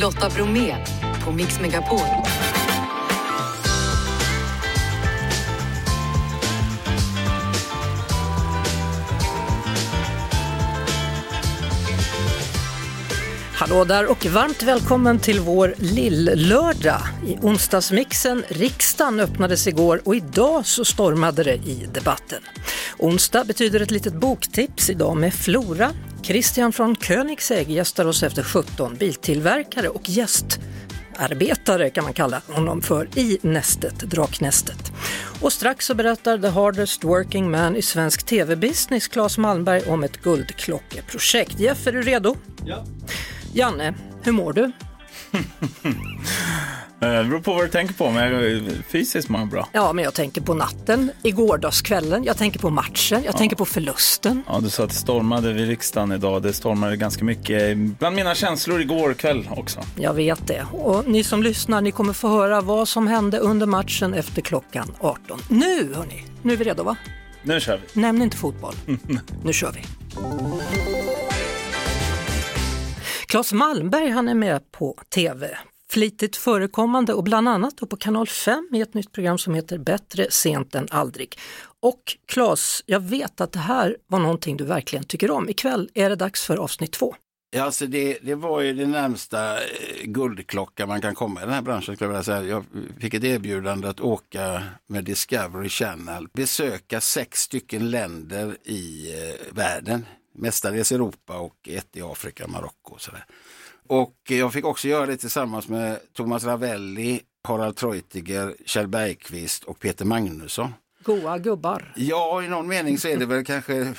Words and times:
Lotta 0.00 0.28
Bromé 0.28 0.76
på 1.24 1.32
Mix 1.32 1.60
Megapol. 1.60 1.98
Hallå 13.54 13.84
där 13.84 14.10
och 14.10 14.26
varmt 14.26 14.62
välkommen 14.62 15.18
till 15.18 15.40
vår 15.40 15.74
lill-lördag. 15.78 17.00
I 17.26 17.36
onsdagsmixen 17.42 18.44
Riksdagen 18.48 19.20
öppnades 19.20 19.66
igår 19.66 20.00
och 20.04 20.16
idag 20.16 20.66
så 20.66 20.84
stormade 20.84 21.44
det 21.44 21.54
i 21.54 21.88
debatten. 21.94 22.42
Onsdag 22.98 23.44
betyder 23.44 23.80
ett 23.80 23.90
litet 23.90 24.14
boktips 24.14 24.90
idag 24.90 25.16
med 25.16 25.34
Flora. 25.34 25.90
Christian 26.30 26.72
från 26.72 26.94
Koenigsegg 26.94 27.70
gästar 27.70 28.04
oss 28.04 28.22
efter 28.22 28.42
17 28.42 28.94
biltillverkare 28.94 29.88
och 29.88 30.08
gästarbetare 30.08 31.90
kan 31.90 32.04
man 32.04 32.12
kalla 32.12 32.42
honom 32.46 32.82
för 32.82 33.18
i 33.18 33.38
nästet, 33.42 33.98
Draknästet. 33.98 34.92
Och 35.40 35.52
strax 35.52 35.86
så 35.86 35.94
berättar 35.94 36.38
the 36.38 36.48
hardest 36.48 37.04
working 37.04 37.50
man 37.50 37.76
i 37.76 37.82
svensk 37.82 38.26
tv-business, 38.26 39.08
Claes 39.08 39.38
Malmberg, 39.38 39.82
om 39.86 40.04
ett 40.04 40.22
guldklockeprojekt. 40.22 41.60
Jeff, 41.60 41.86
är 41.86 41.92
du 41.92 42.02
redo? 42.02 42.36
Ja. 42.66 42.84
Janne, 43.52 43.94
hur 44.22 44.32
mår 44.32 44.52
du? 44.52 44.72
Det 47.00 47.24
beror 47.24 47.40
på 47.40 47.54
vad 47.54 47.64
du 47.64 47.68
tänker 47.68 47.94
på, 47.94 48.10
men 48.10 48.82
fysiskt 48.88 49.28
mår 49.28 49.40
jag 49.40 49.48
bra. 49.48 49.68
Ja, 49.72 49.92
men 49.92 50.04
jag 50.04 50.14
tänker 50.14 50.40
på 50.40 50.54
natten, 50.54 51.10
igårdagskvällen, 51.22 52.24
jag 52.24 52.36
tänker 52.36 52.58
på 52.58 52.70
matchen, 52.70 53.22
jag 53.24 53.36
tänker 53.36 53.56
på 53.56 53.64
förlusten. 53.64 54.42
Ja, 54.48 54.60
du 54.60 54.70
sa 54.70 54.84
att 54.84 54.90
det 54.90 54.96
stormade 54.96 55.52
vid 55.52 55.68
riksdagen 55.68 56.12
idag. 56.12 56.42
Det 56.42 56.52
stormade 56.52 56.96
ganska 56.96 57.24
mycket 57.24 57.76
bland 57.76 58.16
mina 58.16 58.34
känslor 58.34 58.80
igår 58.80 59.14
kväll 59.14 59.48
också. 59.50 59.80
Jag 59.96 60.14
vet 60.14 60.46
det. 60.46 60.66
Och 60.72 61.08
ni 61.08 61.24
som 61.24 61.42
lyssnar, 61.42 61.80
ni 61.80 61.92
kommer 61.92 62.12
få 62.12 62.28
höra 62.28 62.60
vad 62.60 62.88
som 62.88 63.06
hände 63.06 63.38
under 63.38 63.66
matchen 63.66 64.14
efter 64.14 64.42
klockan 64.42 64.92
18. 65.00 65.40
Nu, 65.48 65.94
hörni, 65.94 66.24
nu 66.42 66.52
är 66.52 66.56
vi 66.56 66.64
redo 66.64 66.82
va? 66.82 66.96
Nu 67.42 67.60
kör 67.60 67.80
vi. 67.94 68.00
Nämn 68.00 68.22
inte 68.22 68.36
fotboll. 68.36 68.74
nu 69.44 69.52
kör 69.52 69.72
vi. 69.72 69.82
Claes 73.26 73.52
Malmberg 73.52 74.10
han 74.10 74.28
är 74.28 74.34
med 74.34 74.72
på 74.72 74.96
TV. 75.14 75.48
Flitigt 75.90 76.36
förekommande 76.36 77.14
och 77.14 77.24
bland 77.24 77.48
annat 77.48 77.76
på 77.76 77.96
kanal 77.96 78.26
5 78.26 78.68
i 78.72 78.80
ett 78.80 78.94
nytt 78.94 79.12
program 79.12 79.38
som 79.38 79.54
heter 79.54 79.78
Bättre 79.78 80.30
sent 80.30 80.74
än 80.74 80.88
aldrig. 80.90 81.38
Och 81.80 82.16
Claes, 82.26 82.82
jag 82.86 83.00
vet 83.00 83.40
att 83.40 83.52
det 83.52 83.58
här 83.58 83.96
var 84.06 84.18
någonting 84.18 84.56
du 84.56 84.64
verkligen 84.64 85.04
tycker 85.04 85.30
om. 85.30 85.48
Ikväll 85.48 85.90
är 85.94 86.10
det 86.10 86.16
dags 86.16 86.44
för 86.44 86.56
avsnitt 86.56 86.92
två. 86.92 87.14
Ja, 87.50 87.62
alltså 87.62 87.86
det, 87.86 88.18
det 88.22 88.34
var 88.34 88.60
ju 88.60 88.72
det 88.72 88.86
närmsta 88.86 89.56
eh, 89.56 89.62
guldklocka 90.04 90.86
man 90.86 91.00
kan 91.00 91.14
komma 91.14 91.40
i 91.40 91.44
den 91.44 91.54
här 91.54 91.62
branschen. 91.62 91.96
Skulle 91.96 92.10
jag, 92.10 92.12
vilja 92.12 92.22
säga. 92.22 92.42
jag 92.42 92.64
fick 93.00 93.14
ett 93.14 93.24
erbjudande 93.24 93.88
att 93.88 94.00
åka 94.00 94.62
med 94.86 95.04
Discovery 95.04 95.68
Channel, 95.68 96.28
besöka 96.32 97.00
sex 97.00 97.40
stycken 97.40 97.90
länder 97.90 98.56
i 98.64 99.12
eh, 99.12 99.54
världen, 99.56 100.06
mestadels 100.34 100.92
Europa 100.92 101.38
och 101.38 101.68
ett 101.68 101.96
i 101.96 102.02
Afrika, 102.02 102.46
Marocko 102.46 102.94
och 102.94 103.00
sådär. 103.00 103.24
Och 103.90 104.16
jag 104.28 104.52
fick 104.52 104.64
också 104.64 104.88
göra 104.88 105.06
det 105.06 105.16
tillsammans 105.16 105.68
med 105.68 105.98
Thomas 106.12 106.44
Ravelli, 106.44 107.20
Harald 107.48 107.76
Treutiger, 107.76 108.54
Kjell 108.66 108.88
Bergqvist 108.88 109.64
och 109.64 109.78
Peter 109.78 110.04
Magnusson. 110.04 110.74
Goa 111.02 111.38
gubbar. 111.38 111.92
Ja, 111.96 112.42
i 112.42 112.48
någon 112.48 112.68
mening 112.68 112.98
så 112.98 113.08
är 113.08 113.16
det 113.16 113.26
väl 113.26 113.44
kanske 113.44 113.74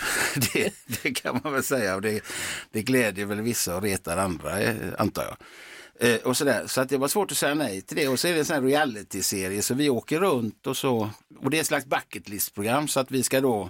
det, 0.54 0.74
det 1.04 1.12
kan 1.12 1.40
man 1.44 1.54
väl 1.54 1.64
säga. 1.64 1.96
Och 1.96 2.02
det, 2.02 2.24
det 2.72 2.82
glädjer 2.82 3.26
väl 3.26 3.42
vissa 3.42 3.76
och 3.76 3.82
retar 3.82 4.18
andra, 4.18 4.62
eh, 4.62 4.76
antar 4.98 5.24
jag. 5.24 5.38
Eh, 6.10 6.20
och 6.22 6.38
sådär. 6.38 6.68
Så 6.68 6.82
att 6.82 6.90
det 6.90 6.98
var 6.98 7.08
svårt 7.08 7.32
att 7.32 7.38
säga 7.38 7.54
nej 7.54 7.82
till 7.82 7.98
det. 7.98 8.08
Och 8.08 8.20
så 8.20 8.28
är 8.28 8.34
det 8.34 8.40
en 8.40 8.46
sån 8.46 8.56
här 8.56 8.64
reality-serie 8.64 9.62
så 9.62 9.74
vi 9.74 9.90
åker 9.90 10.20
runt 10.20 10.68
och 10.68 10.78
så. 10.78 11.10
Och 11.40 11.50
det 11.50 11.58
är 11.58 11.62
ett 11.62 11.68
slags 11.68 11.86
bucket 11.86 12.30
list-program 12.30 12.88
så 12.88 13.00
att 13.00 13.12
vi 13.12 13.24
ska 13.24 13.42
då 13.42 13.70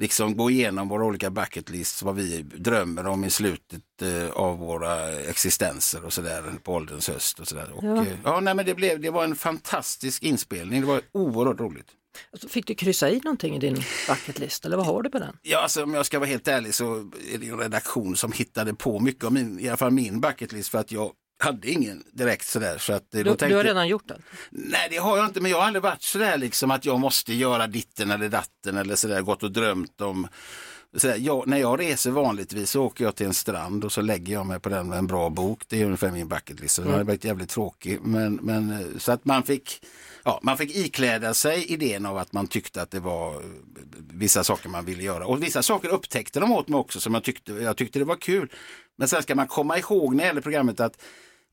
liksom 0.00 0.36
gå 0.36 0.50
igenom 0.50 0.88
våra 0.88 1.04
olika 1.04 1.30
bucket 1.30 1.70
lists, 1.70 2.02
vad 2.02 2.14
vi 2.16 2.42
drömmer 2.42 3.06
om 3.06 3.24
i 3.24 3.30
slutet 3.30 3.82
eh, 4.02 4.30
av 4.30 4.58
våra 4.58 5.12
existenser 5.12 6.04
och 6.04 6.12
sådär 6.12 6.52
på 6.62 6.72
ålderns 6.74 7.08
höst. 7.08 7.40
Och 7.40 7.48
sådär. 7.48 7.70
Och, 7.72 7.84
Ja. 7.84 8.02
eh, 8.06 8.12
ja, 8.24 8.40
nej, 8.40 8.54
men 8.54 8.66
det, 8.66 8.74
blev, 8.74 9.00
det 9.00 9.10
var 9.10 9.24
en 9.24 9.36
fantastisk 9.36 10.22
inspelning, 10.22 10.80
det 10.80 10.86
var 10.86 11.00
oerhört 11.12 11.60
roligt. 11.60 11.86
Alltså, 12.32 12.48
Fick 12.48 12.66
du 12.66 12.74
kryssa 12.74 13.10
i 13.10 13.20
någonting 13.24 13.56
i 13.56 13.58
din 13.58 13.82
bucketlist 14.08 14.64
eller 14.64 14.76
vad 14.76 14.86
har 14.86 15.02
du 15.02 15.10
på 15.10 15.18
den? 15.18 15.36
Ja, 15.42 15.58
alltså, 15.62 15.82
om 15.82 15.94
jag 15.94 16.06
ska 16.06 16.18
vara 16.18 16.28
helt 16.28 16.48
ärlig 16.48 16.74
så 16.74 16.94
är 17.34 17.38
det 17.38 17.46
en 17.48 17.58
redaktion 17.58 18.16
som 18.16 18.32
hittade 18.32 18.74
på 18.74 19.00
mycket 19.00 19.24
av 19.24 19.32
min, 19.32 19.60
i 19.60 19.68
alla 19.68 19.76
fall 19.76 19.90
min 19.90 20.20
bucketlist 20.20 20.68
för 20.68 20.78
att 20.78 20.92
jag 20.92 21.12
hade 21.42 21.70
ingen 21.70 22.04
direkt 22.12 22.46
sådär. 22.46 22.78
Så 22.78 22.92
att, 22.92 23.14
eh, 23.14 23.18
Du, 23.18 23.24
tänkte, 23.24 23.48
du 23.48 23.56
har 23.56 23.64
redan 23.64 23.88
gjort 23.88 24.08
det? 24.08 24.18
Nej, 24.50 24.88
det 24.90 24.96
har 24.96 25.16
jag 25.16 25.26
inte, 25.26 25.40
men 25.40 25.50
jag 25.50 25.58
har 25.58 25.66
aldrig 25.66 25.82
varit 25.82 26.02
sådär 26.02 26.38
liksom 26.38 26.70
att 26.70 26.84
jag 26.84 27.00
måste 27.00 27.34
göra 27.34 27.66
ditten 27.66 28.10
eller 28.10 28.28
datten 28.28 28.76
eller 28.76 28.96
sådär, 28.96 29.22
gått 29.22 29.42
och 29.42 29.52
drömt 29.52 30.00
om 30.00 30.28
Sådär, 30.96 31.16
jag, 31.18 31.46
när 31.46 31.58
jag 31.58 31.80
reser 31.80 32.10
vanligtvis 32.10 32.70
så 32.70 32.82
åker 32.82 33.04
jag 33.04 33.14
till 33.16 33.26
en 33.26 33.34
strand 33.34 33.84
och 33.84 33.92
så 33.92 34.00
lägger 34.00 34.32
jag 34.32 34.46
mig 34.46 34.60
på 34.60 34.68
den 34.68 34.88
med 34.88 34.98
en 34.98 35.06
bra 35.06 35.30
bok. 35.30 35.62
Det 35.68 35.80
är 35.80 35.84
ungefär 35.84 36.10
min 36.10 36.28
bucketlist. 36.28 36.74
Så 36.74 36.82
Den 36.82 36.92
har 36.92 37.04
varit 37.04 37.24
jävligt 37.24 37.48
tråkig. 37.48 38.00
Men, 38.02 38.34
men, 38.34 38.70
eh, 38.70 38.98
så 38.98 39.12
att 39.12 39.24
man 39.24 39.42
fick, 39.42 39.86
ja, 40.24 40.40
man 40.42 40.58
fick 40.58 40.76
ikläda 40.76 41.34
sig 41.34 41.64
idén 41.64 42.06
av 42.06 42.18
att 42.18 42.32
man 42.32 42.46
tyckte 42.46 42.82
att 42.82 42.90
det 42.90 43.00
var 43.00 43.34
eh, 43.34 43.40
vissa 44.12 44.44
saker 44.44 44.68
man 44.68 44.84
ville 44.84 45.02
göra. 45.02 45.26
Och 45.26 45.42
vissa 45.42 45.62
saker 45.62 45.88
upptäckte 45.88 46.40
de 46.40 46.52
åt 46.52 46.68
mig 46.68 46.78
också 46.78 47.00
som 47.00 47.14
jag 47.14 47.24
tyckte, 47.24 47.52
jag 47.52 47.76
tyckte 47.76 47.98
det 47.98 48.04
var 48.04 48.16
kul. 48.16 48.52
Men 48.98 49.08
sen 49.08 49.22
ska 49.22 49.34
man 49.34 49.46
komma 49.46 49.78
ihåg 49.78 50.14
när 50.14 50.24
det 50.24 50.26
gäller 50.28 50.40
programmet 50.40 50.80
att 50.80 51.02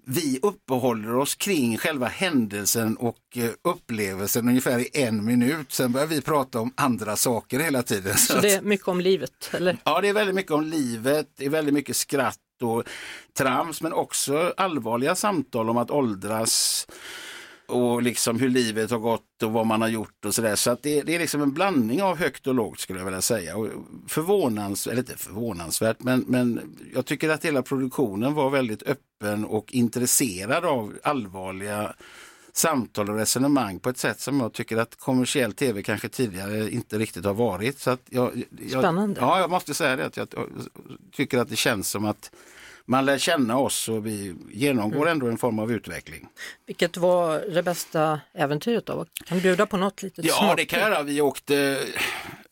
vi 0.09 0.40
uppehåller 0.41 1.16
oss 1.16 1.35
kring 1.35 1.78
själva 1.78 2.07
händelsen 2.07 2.97
och 2.97 3.18
eh, 3.35 3.50
upplevelsen 3.62 4.50
ungefär 4.50 4.79
i 4.79 4.90
en 4.94 5.25
minut. 5.25 5.72
Sen 5.72 5.91
börjar 5.91 6.07
vi 6.07 6.22
prata 6.22 6.59
om 6.59 6.73
andra 6.78 7.16
saker 7.16 7.59
hela 7.59 7.84
tiden. 7.84 8.17
Så 8.17 8.40
det 8.41 8.53
är 8.53 8.62
mycket 8.62 8.88
om 8.88 9.01
livet, 9.01 9.50
eller? 9.53 9.78
Ja, 9.84 10.01
det 10.01 10.09
är 10.09 10.13
väldigt 10.13 10.35
mycket 10.35 10.51
om 10.51 10.63
livet, 10.63 11.28
det 11.38 11.46
är 11.46 11.50
väldigt 11.50 11.73
mycket 11.73 11.96
skratt 11.96 12.38
och 12.62 12.84
trams, 13.38 13.81
men 13.81 13.94
också 13.94 14.53
allvarliga 14.57 15.16
samtal 15.16 15.69
om 15.69 15.78
att 15.78 15.91
åldras 15.91 16.88
och 17.67 18.01
liksom 18.01 18.40
hur 18.40 18.50
livet 18.50 18.91
har 18.91 19.00
gått 19.00 19.44
och 19.44 19.51
vad 19.51 19.66
man 19.66 19.81
har 19.81 19.90
gjort 19.90 20.25
och 20.25 20.35
sådär. 20.35 20.56
Så 20.56 20.72
att 20.72 20.84
det, 20.84 21.01
det 21.01 21.16
är 21.16 21.19
liksom 21.19 21.41
en 21.41 21.53
blandning 21.53 22.01
av 22.01 22.17
högt 22.17 22.47
och 22.47 22.56
lågt 22.56 22.79
skulle 22.79 23.00
jag 23.00 23.06
vilja 23.06 23.22
säga. 23.22 23.57
Och 23.57 23.67
förvånansvärt, 24.07 24.91
eller 24.91 25.01
inte 25.01 25.17
förvånansvärt, 25.17 25.97
men, 26.00 26.25
men 26.28 26.78
jag 26.94 27.06
tycker 27.06 27.29
att 27.29 27.46
hela 27.46 27.62
produktionen 27.62 28.34
var 28.34 28.50
väldigt 28.50 28.84
öppen 28.84 29.06
och 29.47 29.73
intresserad 29.73 30.66
av 30.66 30.94
allvarliga 31.03 31.94
samtal 32.53 33.09
och 33.09 33.16
resonemang 33.17 33.79
på 33.79 33.89
ett 33.89 33.97
sätt 33.97 34.19
som 34.19 34.39
jag 34.39 34.53
tycker 34.53 34.78
att 34.78 34.95
kommersiell 34.95 35.53
tv 35.53 35.83
kanske 35.83 36.09
tidigare 36.09 36.69
inte 36.72 36.97
riktigt 36.97 37.25
har 37.25 37.33
varit. 37.33 37.79
Så 37.79 37.89
att 37.91 38.01
jag, 38.09 38.44
jag, 38.69 38.81
Spännande. 38.83 39.19
Ja, 39.22 39.39
jag 39.39 39.50
måste 39.50 39.73
säga 39.73 39.95
det. 39.95 40.05
Att 40.05 40.17
jag 40.17 40.28
tycker 41.13 41.38
att 41.38 41.50
det 41.50 41.55
känns 41.55 41.89
som 41.89 42.05
att 42.05 42.31
man 42.85 43.05
lär 43.05 43.17
känna 43.17 43.57
oss 43.57 43.89
och 43.89 44.05
vi 44.05 44.35
genomgår 44.51 44.97
Mm. 45.01 45.11
ändå 45.11 45.28
en 45.28 45.38
form 45.38 45.59
av 45.59 45.72
utveckling. 45.72 46.28
Vilket 46.66 46.97
var 46.97 47.39
det 47.53 47.63
bästa 47.63 48.19
äventyret 48.34 48.85
då? 48.85 49.05
Kan 49.25 49.38
du 49.38 49.44
bjuda 49.44 49.66
på 49.66 49.78
något 49.78 50.01
litet 50.03 50.25
Ja, 50.25 50.34
smakprov? 50.34 50.55
det 50.57 50.66
kan 50.66 50.79
jag 50.79 50.89
göra. 50.89 51.03
Vi 51.03 51.22
åkte, 51.22 51.79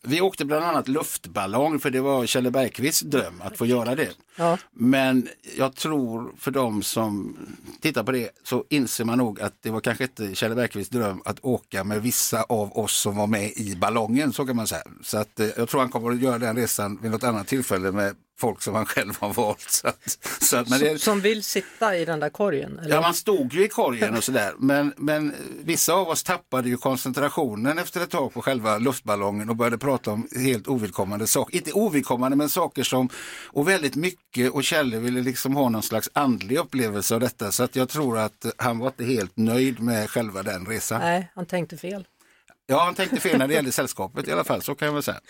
vi 0.06 0.20
åkte 0.20 0.44
bland 0.44 0.64
annat 0.64 0.88
luftballong 0.88 1.78
för 1.78 1.90
det 1.90 2.00
var 2.00 2.26
Kjell 2.26 2.50
Bergqvists 2.50 3.00
dröm 3.00 3.42
att 3.44 3.58
få 3.58 3.66
göra 3.66 3.94
det. 3.94 4.10
Ja. 4.36 4.58
Men 4.72 5.28
jag 5.56 5.74
tror 5.74 6.34
för 6.38 6.50
de 6.50 6.82
som 6.82 7.36
tittar 7.80 8.02
på 8.02 8.12
det 8.12 8.30
så 8.42 8.64
inser 8.68 9.04
man 9.04 9.18
nog 9.18 9.40
att 9.40 9.62
det 9.62 9.70
var 9.70 9.80
kanske 9.80 10.04
inte 10.04 10.34
Kjell 10.34 10.54
Bergqvists 10.54 10.90
dröm 10.90 11.22
att 11.24 11.38
åka 11.44 11.84
med 11.84 12.02
vissa 12.02 12.42
av 12.42 12.78
oss 12.78 13.00
som 13.00 13.16
var 13.16 13.26
med 13.26 13.52
i 13.56 13.76
ballongen, 13.76 14.32
så 14.32 14.46
kan 14.46 14.56
man 14.56 14.66
säga. 14.66 14.82
Så 15.02 15.18
att, 15.18 15.40
eh, 15.40 15.48
jag 15.56 15.68
tror 15.68 15.80
han 15.80 15.90
kommer 15.90 16.10
att 16.10 16.20
göra 16.20 16.38
den 16.38 16.56
resan 16.56 16.98
vid 17.02 17.10
något 17.10 17.24
annat 17.24 17.46
tillfälle 17.46 17.92
med 17.92 18.14
folk 18.38 18.62
som 18.62 18.74
han 18.74 18.86
själv 18.86 19.16
har 19.20 19.32
valt. 19.32 19.70
Så 19.70 19.88
att, 19.88 20.18
så 20.40 20.56
att, 20.56 20.80
det, 20.80 20.98
Som 20.98 21.20
vill 21.20 21.42
sitta 21.44 21.96
i 21.96 22.04
den 22.04 22.20
där 22.20 22.30
korgen? 22.30 22.78
Eller? 22.78 22.94
Ja, 22.94 23.00
man 23.00 23.14
stod 23.14 23.52
ju 23.52 23.64
i 23.64 23.68
korgen 23.68 24.16
och 24.16 24.24
sådär. 24.24 24.54
Men, 24.58 24.92
men 24.96 25.34
vissa 25.64 25.92
av 25.92 26.08
oss 26.08 26.22
tappade 26.22 26.68
ju 26.68 26.76
koncentrationen 26.76 27.78
efter 27.78 28.00
ett 28.00 28.10
tag 28.10 28.32
på 28.32 28.42
själva 28.42 28.78
luftballongen 28.78 29.50
och 29.50 29.56
började 29.56 29.78
prata 29.78 30.10
om 30.10 30.28
helt 30.36 30.68
ovidkommande 30.68 31.26
saker. 31.26 31.56
Inte 31.56 31.72
ovidkommande, 31.72 32.36
men 32.36 32.48
saker 32.48 32.82
som, 32.82 33.08
och 33.46 33.68
väldigt 33.68 33.96
mycket. 33.96 34.52
Och 34.52 34.64
Kjelle 34.64 34.98
ville 34.98 35.20
liksom 35.20 35.56
ha 35.56 35.68
någon 35.68 35.82
slags 35.82 36.10
andlig 36.12 36.56
upplevelse 36.58 37.14
av 37.14 37.20
detta. 37.20 37.52
Så 37.52 37.62
att 37.62 37.76
jag 37.76 37.88
tror 37.88 38.18
att 38.18 38.46
han 38.56 38.78
var 38.78 38.86
inte 38.86 39.04
helt 39.04 39.36
nöjd 39.36 39.80
med 39.80 40.10
själva 40.10 40.42
den 40.42 40.66
resan. 40.66 41.00
Nej, 41.00 41.30
han 41.34 41.46
tänkte 41.46 41.76
fel. 41.76 42.04
Ja, 42.68 42.84
han 42.84 42.94
tänkte 42.94 43.20
fel 43.20 43.38
när 43.38 43.48
det 43.48 43.54
gällde 43.54 43.72
sällskapet 43.72 44.28
i 44.28 44.32
alla 44.32 44.44
fall, 44.44 44.62
så 44.62 44.74
kan 44.74 44.86
jag 44.86 44.92
väl 44.92 45.02
säga. 45.02 45.20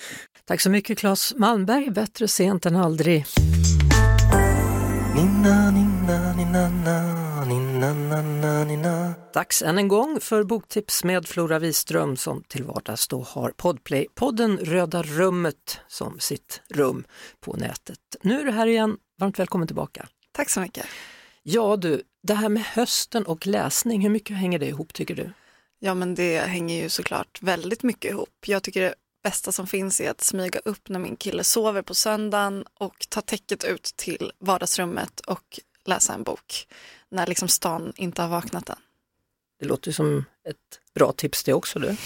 Tack 0.44 0.60
så 0.60 0.70
mycket 0.70 0.98
Claes 0.98 1.34
Malmberg, 1.36 1.90
bättre 1.90 2.28
sent 2.28 2.66
än 2.66 2.76
aldrig. 2.76 3.24
Nina, 5.14 5.70
nina, 5.70 6.32
nina, 6.36 6.68
na, 6.68 7.44
nina, 7.44 7.94
na, 7.94 8.22
na, 8.22 8.64
nina. 8.64 9.14
Dags 9.34 9.62
än 9.62 9.78
en 9.78 9.88
gång 9.88 10.20
för 10.20 10.44
boktips 10.44 11.04
med 11.04 11.26
Flora 11.28 11.58
Wiström 11.58 12.16
som 12.16 12.42
till 12.48 12.64
vardags 12.64 13.08
då 13.08 13.22
har 13.22 13.50
Podplay-podden 13.50 14.64
Röda 14.64 15.02
rummet 15.02 15.80
som 15.88 16.20
sitt 16.20 16.60
rum 16.68 17.04
på 17.40 17.52
nätet. 17.52 17.98
Nu 18.22 18.40
är 18.40 18.44
du 18.44 18.50
här 18.50 18.66
igen, 18.66 18.96
varmt 19.20 19.38
välkommen 19.38 19.66
tillbaka. 19.66 20.08
Tack 20.32 20.50
så 20.50 20.60
mycket. 20.60 20.86
Ja 21.42 21.76
du, 21.76 22.02
det 22.22 22.34
här 22.34 22.48
med 22.48 22.62
hösten 22.62 23.26
och 23.26 23.46
läsning, 23.46 24.00
hur 24.00 24.10
mycket 24.10 24.36
hänger 24.36 24.58
det 24.58 24.66
ihop 24.66 24.92
tycker 24.92 25.14
du? 25.14 25.32
Ja 25.78 25.94
men 25.94 26.14
det 26.14 26.38
hänger 26.38 26.82
ju 26.82 26.88
såklart 26.88 27.42
väldigt 27.42 27.82
mycket 27.82 28.10
ihop. 28.10 28.44
Jag 28.46 28.62
tycker 28.62 28.80
det 28.80 28.94
bästa 29.22 29.52
som 29.52 29.66
finns 29.66 30.00
är 30.00 30.10
att 30.10 30.20
smyga 30.20 30.60
upp 30.64 30.88
när 30.88 30.98
min 30.98 31.16
kille 31.16 31.44
sover 31.44 31.82
på 31.82 31.94
söndagen 31.94 32.64
och 32.74 33.06
ta 33.08 33.20
täcket 33.20 33.64
ut 33.64 33.92
till 33.96 34.32
vardagsrummet 34.38 35.20
och 35.20 35.60
läsa 35.84 36.14
en 36.14 36.22
bok 36.22 36.68
när 37.08 37.26
liksom 37.26 37.48
stan 37.48 37.92
inte 37.96 38.22
har 38.22 38.28
vaknat 38.28 38.68
än. 38.68 38.76
Det 39.58 39.66
låter 39.66 39.92
som 39.92 40.24
ett 40.48 40.80
bra 40.94 41.12
tips 41.12 41.44
det 41.44 41.52
också 41.52 41.78
du. 41.78 41.86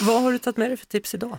Vad 0.00 0.22
har 0.22 0.32
du 0.32 0.38
tagit 0.38 0.56
med 0.56 0.70
dig 0.70 0.76
för 0.76 0.86
tips 0.86 1.14
idag? 1.14 1.38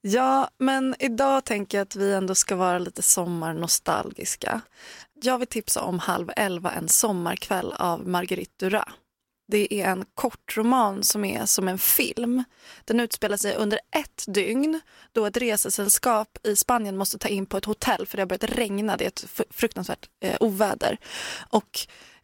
Ja, 0.00 0.50
men 0.58 0.94
idag 0.98 1.44
tänker 1.44 1.78
jag 1.78 1.82
att 1.82 1.96
vi 1.96 2.12
ändå 2.12 2.34
ska 2.34 2.56
vara 2.56 2.78
lite 2.78 3.02
sommarnostalgiska. 3.02 4.60
Jag 5.22 5.38
vill 5.38 5.48
tipsa 5.48 5.82
om 5.82 5.98
Halv 5.98 6.30
elva 6.36 6.72
en 6.72 6.88
sommarkväll 6.88 7.72
av 7.72 8.08
Marguerite 8.08 8.52
Duras. 8.56 8.88
Det 9.52 9.74
är 9.74 9.88
en 9.88 10.04
kortroman 10.14 11.02
som 11.02 11.24
är 11.24 11.46
som 11.46 11.68
en 11.68 11.78
film. 11.78 12.44
Den 12.84 13.00
utspelar 13.00 13.36
sig 13.36 13.54
under 13.54 13.80
ett 13.96 14.24
dygn 14.26 14.80
då 15.12 15.26
ett 15.26 15.36
resesällskap 15.36 16.38
i 16.42 16.56
Spanien 16.56 16.96
måste 16.96 17.18
ta 17.18 17.28
in 17.28 17.46
på 17.46 17.56
ett 17.56 17.64
hotell 17.64 18.06
för 18.06 18.16
det 18.16 18.20
har 18.20 18.26
börjat 18.26 18.58
regna, 18.58 18.96
det 18.96 19.04
är 19.04 19.08
ett 19.08 19.24
fruktansvärt 19.50 20.08
eh, 20.20 20.36
oväder. 20.40 20.98
Och 21.48 21.80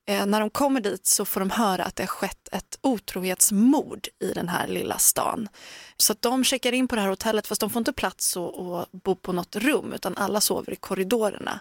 Eh, 0.09 0.27
när 0.27 0.41
de 0.41 0.51
kommer 0.51 0.81
dit 0.81 1.07
så 1.07 1.25
får 1.25 1.41
de 1.41 1.51
höra 1.51 1.85
att 1.85 1.97
det 1.97 2.03
har 2.03 2.09
skett 2.09 2.49
ett 2.53 2.79
otrohetsmord 2.81 4.09
i 4.21 4.33
den 4.33 4.49
här 4.49 4.69
lilla 4.69 4.99
stan. 4.99 5.49
Så 5.97 6.13
att 6.13 6.23
de 6.23 6.45
checkar 6.45 6.73
in 6.73 6.89
på 6.89 6.95
det 6.95 7.01
här 7.01 7.09
hotellet 7.09 7.47
fast 7.47 7.61
de 7.61 7.71
får 7.71 7.81
inte 7.81 7.93
plats 7.93 8.37
att 8.37 8.93
bo 8.93 9.15
på 9.15 9.33
något 9.33 9.57
rum 9.57 9.93
utan 9.93 10.17
alla 10.17 10.41
sover 10.41 10.73
i 10.73 10.77
korridorerna. 10.77 11.61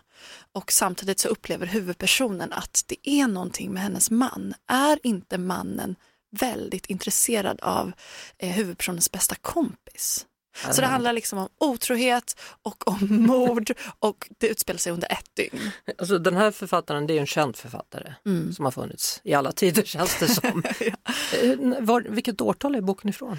Och 0.52 0.72
samtidigt 0.72 1.20
så 1.20 1.28
upplever 1.28 1.66
huvudpersonen 1.66 2.54
att 2.54 2.84
det 2.88 3.10
är 3.10 3.28
någonting 3.28 3.72
med 3.72 3.84
hennes 3.84 4.12
man. 4.12 4.54
Är 4.68 5.00
inte 5.04 5.38
mannen 5.38 5.96
väldigt 6.32 6.86
intresserad 6.86 7.60
av 7.62 7.92
eh, 8.38 8.50
huvudpersonens 8.50 9.12
bästa 9.12 9.36
kompis? 9.36 10.26
Så 10.71 10.81
det 10.81 10.88
handlar 10.88 11.13
liksom 11.13 11.39
om 11.39 11.50
otrohet 11.59 12.39
och 12.62 12.88
om 12.88 13.07
mord 13.09 13.71
och 14.00 14.30
det 14.38 14.48
utspelar 14.48 14.77
sig 14.77 14.92
under 14.92 15.12
ett 15.12 15.30
dygn. 15.33 15.71
Alltså 15.98 16.19
den 16.19 16.36
här 16.36 16.51
författaren 16.51 17.07
det 17.07 17.13
är 17.13 17.19
en 17.19 17.27
känd 17.27 17.56
författare 17.56 18.13
mm. 18.25 18.54
som 18.54 18.65
har 18.65 18.71
funnits 18.71 19.21
i 19.24 19.33
alla 19.33 19.51
tider 19.51 19.83
känns 19.83 20.19
det 20.19 20.27
som. 20.27 20.63
ja. 20.80 21.13
Eh, 21.42 21.57
var, 21.80 22.01
vilket 22.01 22.42
årtal 22.42 22.75
är 22.75 22.81
boken 22.81 23.09
ifrån? 23.09 23.38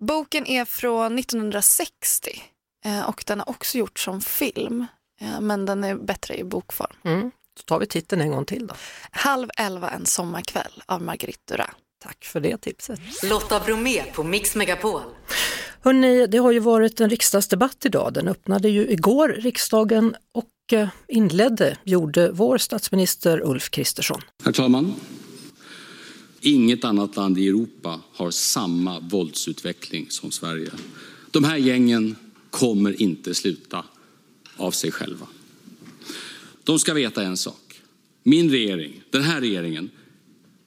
Boken 0.00 0.46
är 0.46 0.64
från 0.64 1.18
1960 1.18 2.42
eh, 2.84 3.08
och 3.08 3.24
den 3.26 3.38
har 3.38 3.48
också 3.48 3.78
gjorts 3.78 4.04
som 4.04 4.20
film 4.20 4.86
eh, 5.20 5.40
men 5.40 5.66
den 5.66 5.84
är 5.84 5.94
bättre 5.94 6.38
i 6.38 6.44
bokform. 6.44 6.96
Mm. 7.04 7.30
Då 7.56 7.62
tar 7.62 7.78
vi 7.78 7.86
titeln 7.86 8.22
en 8.22 8.30
gång 8.30 8.44
till 8.44 8.66
då. 8.66 8.74
Halv 9.10 9.48
elva 9.56 9.90
en 9.90 10.06
sommarkväll 10.06 10.82
av 10.86 11.02
Marguerite 11.02 11.54
Duras. 11.54 11.70
Tack 12.02 12.24
för 12.24 12.40
det 12.40 12.56
tipset. 12.56 13.00
Lotta 13.22 13.60
Bromé 13.60 14.02
på 14.02 14.22
Mix 14.22 14.56
Megapol. 14.56 15.02
Hörrni, 15.82 16.26
det 16.26 16.38
har 16.38 16.52
ju 16.52 16.58
varit 16.58 17.00
en 17.00 17.10
riksdagsdebatt 17.10 17.86
idag. 17.86 18.12
Den 18.14 18.28
öppnade 18.28 18.68
ju 18.68 18.90
igår 18.90 19.28
riksdagen 19.28 20.14
och 20.32 20.72
eh, 20.72 20.88
inledde 21.08 21.78
gjorde 21.84 22.30
vår 22.30 22.58
statsminister 22.58 23.40
Ulf 23.44 23.70
Kristersson. 23.70 24.20
Herr 24.44 24.52
talman! 24.52 24.94
Inget 26.40 26.84
annat 26.84 27.16
land 27.16 27.38
i 27.38 27.48
Europa 27.48 28.00
har 28.12 28.30
samma 28.30 29.00
våldsutveckling 29.00 30.06
som 30.10 30.30
Sverige. 30.30 30.70
De 31.30 31.44
här 31.44 31.56
gängen 31.56 32.16
kommer 32.50 33.02
inte 33.02 33.34
sluta 33.34 33.84
av 34.56 34.70
sig 34.70 34.92
själva. 34.92 35.26
De 36.64 36.78
ska 36.78 36.94
veta 36.94 37.22
en 37.22 37.36
sak. 37.36 37.80
Min 38.22 38.50
regering, 38.50 39.02
den 39.10 39.22
här 39.22 39.40
regeringen, 39.40 39.90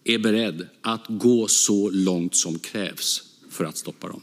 är 0.03 0.19
beredd 0.19 0.67
att 0.81 1.05
gå 1.07 1.47
så 1.47 1.89
långt 1.89 2.35
som 2.35 2.59
krävs 2.59 3.23
för 3.49 3.65
att 3.65 3.77
stoppa 3.77 4.07
dem. 4.07 4.21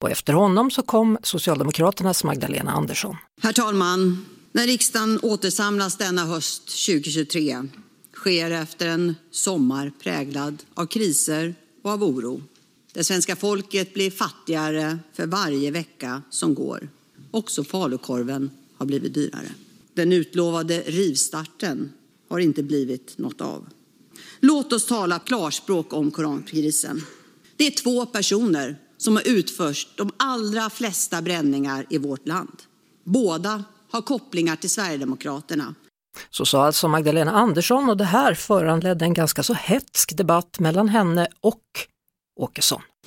Och 0.00 0.10
efter 0.10 0.32
honom 0.32 0.70
så 0.70 0.82
kom 0.82 1.18
Socialdemokraternas 1.22 2.24
Magdalena 2.24 2.70
Andersson. 2.70 3.16
Herr 3.40 3.52
talman! 3.52 4.26
När 4.52 4.66
riksdagen 4.66 5.20
återsamlas 5.22 5.96
denna 5.96 6.24
höst 6.24 6.62
2023 6.86 7.68
sker 8.14 8.50
efter 8.50 8.88
en 8.88 9.14
sommar 9.30 9.92
präglad 10.02 10.62
av 10.74 10.86
kriser 10.86 11.54
och 11.82 11.90
av 11.90 12.04
oro. 12.04 12.42
Det 12.92 13.04
svenska 13.04 13.36
folket 13.36 13.94
blir 13.94 14.10
fattigare 14.10 14.98
för 15.12 15.26
varje 15.26 15.70
vecka 15.70 16.22
som 16.30 16.54
går. 16.54 16.88
Också 17.30 17.64
falukorven 17.64 18.50
har 18.76 18.86
blivit 18.86 19.14
dyrare. 19.14 19.52
Den 19.94 20.12
utlovade 20.12 20.80
rivstarten 20.80 21.92
har 22.28 22.38
inte 22.38 22.62
blivit 22.62 23.18
något 23.18 23.40
av. 23.40 23.68
Låt 24.40 24.72
oss 24.72 24.86
tala 24.86 25.18
klarspråk 25.18 25.92
om 25.92 26.10
korankrisen. 26.10 27.02
Det 27.56 27.66
är 27.66 27.70
två 27.70 28.06
personer 28.06 28.78
som 29.00 29.16
har 29.16 29.28
utfört 29.28 29.88
de 29.96 30.10
allra 30.16 30.70
flesta 30.70 31.22
bränningar 31.22 31.86
i 31.90 31.98
vårt 31.98 32.26
land. 32.26 32.62
Båda 33.04 33.64
har 33.90 34.02
kopplingar 34.02 34.56
till 34.56 34.70
Sverigedemokraterna. 34.70 35.74
Så 36.30 36.46
sa 36.46 36.66
alltså 36.66 36.88
Magdalena 36.88 37.32
Andersson 37.32 37.88
och 37.88 37.96
det 37.96 38.04
här 38.04 38.34
föranledde 38.34 39.04
en 39.04 39.14
ganska 39.14 39.42
så 39.42 39.54
hetsk 39.54 40.16
debatt 40.16 40.58
mellan 40.58 40.88
henne 40.88 41.28
och 41.40 41.62
Åkesson. 42.40 42.82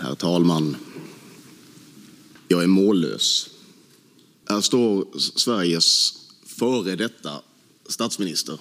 Herr 0.00 0.14
talman. 0.14 0.76
Jag 2.48 2.62
är 2.62 2.66
mållös. 2.66 3.50
Här 4.48 4.60
står 4.60 5.18
Sveriges 5.18 6.12
före 6.46 6.96
detta 6.96 7.30
statsminister 7.88 8.58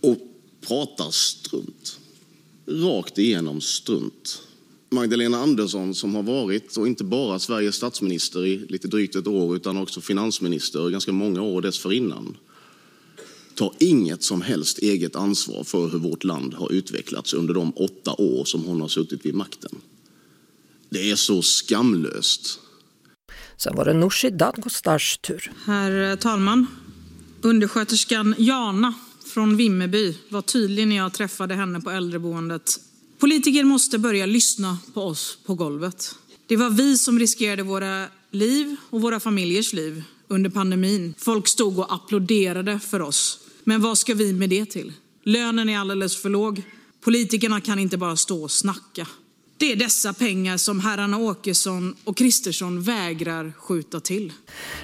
och 0.00 0.18
pratar 0.66 1.10
strunt 1.10 1.98
rakt 2.66 3.18
igenom 3.18 3.60
strunt. 3.60 4.42
Magdalena 4.90 5.38
Andersson 5.38 5.94
som 5.94 6.14
har 6.14 6.22
varit, 6.22 6.76
och 6.76 6.86
inte 6.86 7.04
bara 7.04 7.38
Sveriges 7.38 7.74
statsminister 7.74 8.46
i 8.46 8.66
lite 8.68 8.88
drygt 8.88 9.16
ett 9.16 9.26
år, 9.26 9.56
utan 9.56 9.76
också 9.76 10.00
finansminister 10.00 10.88
i 10.88 10.92
ganska 10.92 11.12
många 11.12 11.42
år 11.42 11.62
dessförinnan, 11.62 12.36
tar 13.54 13.72
inget 13.78 14.22
som 14.22 14.42
helst 14.42 14.78
eget 14.78 15.16
ansvar 15.16 15.64
för 15.64 15.88
hur 15.88 15.98
vårt 15.98 16.24
land 16.24 16.54
har 16.54 16.72
utvecklats 16.72 17.34
under 17.34 17.54
de 17.54 17.72
åtta 17.76 18.12
år 18.12 18.44
som 18.44 18.64
hon 18.64 18.80
har 18.80 18.88
suttit 18.88 19.26
vid 19.26 19.34
makten. 19.34 19.80
Det 20.90 21.10
är 21.10 21.16
så 21.16 21.42
skamlöst. 21.42 22.60
Sen 23.56 23.76
var 23.76 23.84
det 23.84 23.92
Nooshi 23.92 24.30
Dadgostars 24.30 25.18
tur. 25.18 25.52
Herr 25.64 26.16
talman. 26.16 26.66
Undersköterskan 27.42 28.34
Jana 28.38 28.94
från 29.32 29.56
Vimmerby 29.56 30.16
var 30.28 30.42
tydlig 30.42 30.88
när 30.88 30.96
jag 30.96 31.12
träffade 31.12 31.54
henne 31.54 31.80
på 31.80 31.90
äldreboendet. 31.90 32.80
Politiker 33.18 33.64
måste 33.64 33.98
börja 33.98 34.26
lyssna 34.26 34.78
på 34.94 35.02
oss 35.02 35.38
på 35.46 35.54
golvet. 35.54 36.14
Det 36.46 36.56
var 36.56 36.70
vi 36.70 36.98
som 36.98 37.18
riskerade 37.18 37.62
våra 37.62 38.06
liv 38.30 38.76
och 38.90 39.00
våra 39.00 39.20
familjers 39.20 39.72
liv 39.72 40.04
under 40.28 40.50
pandemin. 40.50 41.14
Folk 41.18 41.48
stod 41.48 41.78
och 41.78 41.94
applåderade 41.94 42.80
för 42.80 43.02
oss. 43.02 43.38
Men 43.64 43.80
vad 43.82 43.98
ska 43.98 44.14
vi 44.14 44.32
med 44.32 44.50
det 44.50 44.66
till? 44.66 44.92
Lönen 45.22 45.68
är 45.68 45.78
alldeles 45.78 46.16
för 46.16 46.30
låg. 46.30 46.62
Politikerna 47.00 47.60
kan 47.60 47.78
inte 47.78 47.98
bara 47.98 48.16
stå 48.16 48.42
och 48.42 48.50
snacka. 48.50 49.06
Det 49.62 49.72
är 49.72 49.76
dessa 49.76 50.12
pengar 50.12 50.56
som 50.56 50.80
herrarna 50.80 51.18
Åkesson 51.18 51.96
och 52.04 52.16
Kristersson 52.16 52.82
vägrar 52.82 53.52
skjuta 53.58 54.00
till. 54.00 54.32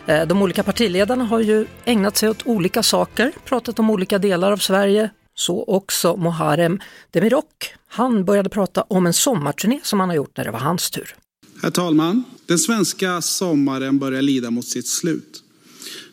Eh, 0.06 0.26
de 0.26 0.42
olika 0.42 0.62
partiledarna 0.62 1.24
har 1.24 1.40
ju 1.40 1.66
ägnat 1.84 2.16
sig 2.16 2.28
åt 2.28 2.46
olika 2.46 2.82
saker, 2.82 3.32
pratat 3.44 3.78
om 3.78 3.90
olika 3.90 4.18
delar 4.18 4.52
av 4.52 4.56
Sverige. 4.56 5.10
Så 5.34 5.64
också 5.64 6.16
Muharrem 6.16 6.80
Demirok. 7.10 7.74
Han 7.88 8.24
började 8.24 8.48
prata 8.48 8.82
om 8.82 9.06
en 9.06 9.12
sommarturné 9.12 9.80
som 9.82 10.00
han 10.00 10.08
har 10.08 10.16
gjort 10.16 10.36
när 10.36 10.44
det 10.44 10.50
var 10.50 10.58
hans 10.58 10.90
tur. 10.90 11.14
Herr 11.62 11.70
talman! 11.70 12.24
Den 12.46 12.58
svenska 12.58 13.22
sommaren 13.22 13.98
börjar 13.98 14.22
lida 14.22 14.50
mot 14.50 14.66
sitt 14.66 14.88
slut. 14.88 15.42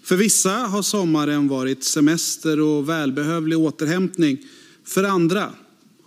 För 0.04 0.16
vissa 0.16 0.52
har 0.52 0.82
sommaren 0.82 1.48
varit 1.48 1.84
semester 1.84 2.60
och 2.60 2.90
välbehövlig 2.90 3.60
återhämtning. 3.60 4.38
För 4.86 5.04
andra 5.04 5.54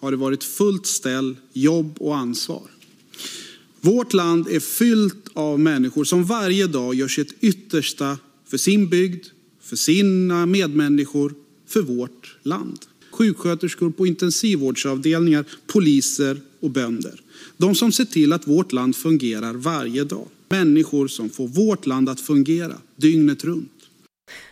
har 0.00 0.10
det 0.10 0.16
varit 0.16 0.44
fullt 0.44 0.86
ställ, 0.86 1.36
jobb 1.52 1.96
och 2.00 2.16
ansvar. 2.16 2.62
Vårt 3.80 4.12
land 4.12 4.48
är 4.48 4.60
fyllt 4.60 5.28
av 5.32 5.60
människor 5.60 6.04
som 6.04 6.24
varje 6.24 6.66
dag 6.66 6.94
gör 6.94 7.08
sitt 7.08 7.34
yttersta 7.40 8.18
för 8.46 8.56
sin 8.56 8.88
bygd, 8.88 9.26
för 9.60 9.76
sina 9.76 10.46
medmänniskor, 10.46 11.34
för 11.66 11.80
vårt 11.80 12.36
land. 12.42 12.78
Sjuksköterskor 13.10 13.90
på 13.90 14.06
intensivvårdsavdelningar, 14.06 15.44
poliser 15.66 16.40
och 16.60 16.70
bönder. 16.70 17.20
De 17.56 17.74
som 17.74 17.92
ser 17.92 18.04
till 18.04 18.32
att 18.32 18.48
vårt 18.48 18.72
land 18.72 18.96
fungerar 18.96 19.54
varje 19.54 20.04
dag. 20.04 20.28
Människor 20.48 21.08
som 21.08 21.30
får 21.30 21.48
vårt 21.48 21.86
land 21.86 22.08
att 22.08 22.20
fungera 22.20 22.76
dygnet 22.96 23.44
runt. 23.44 23.72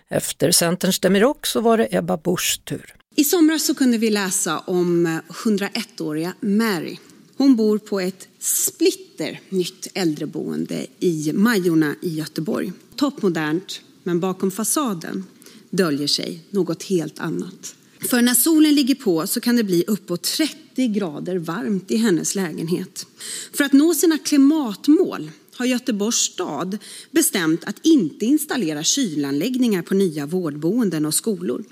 Efter 0.08 0.50
Centerns 0.50 0.98
Demirok 0.98 1.46
så 1.46 1.60
var 1.60 1.78
det 1.78 1.88
Ebba 1.90 2.16
Buschs 2.16 2.58
tur. 2.58 2.94
I 3.18 3.24
somras 3.24 3.64
så 3.64 3.74
kunde 3.74 3.98
vi 3.98 4.10
läsa 4.10 4.58
om 4.58 5.06
eh, 5.06 5.18
101-åriga 5.28 6.34
Mary. 6.40 6.96
Hon 7.36 7.56
bor 7.56 7.78
på 7.78 8.00
ett 8.00 8.28
splitter 8.38 9.40
nytt 9.48 9.88
äldreboende 9.94 10.86
i 11.00 11.32
Majorna 11.32 11.94
i 12.02 12.08
Göteborg. 12.08 12.72
Toppmodernt, 12.96 13.80
men 14.02 14.20
bakom 14.20 14.50
fasaden 14.50 15.24
döljer 15.70 16.06
sig 16.06 16.40
något 16.50 16.82
helt 16.82 17.18
annat. 17.18 17.74
För 18.00 18.22
när 18.22 18.34
solen 18.34 18.74
ligger 18.74 18.94
på 18.94 19.26
så 19.26 19.40
kan 19.40 19.56
det 19.56 19.64
bli 19.64 19.84
uppåt 19.86 20.22
30 20.22 20.88
grader 20.88 21.36
varmt 21.36 21.90
i 21.90 21.96
hennes 21.96 22.34
lägenhet. 22.34 23.06
För 23.52 23.64
att 23.64 23.72
nå 23.72 23.94
sina 23.94 24.18
klimatmål 24.18 25.30
har 25.54 25.66
Göteborgs 25.66 26.16
stad 26.16 26.78
bestämt 27.10 27.64
att 27.64 27.78
inte 27.82 28.26
installera 28.26 28.82
kylanläggningar 28.82 29.82
på 29.82 29.94
nya 29.94 30.26
vårdboenden 30.26 31.06
och 31.06 31.14
skolor. 31.14 31.64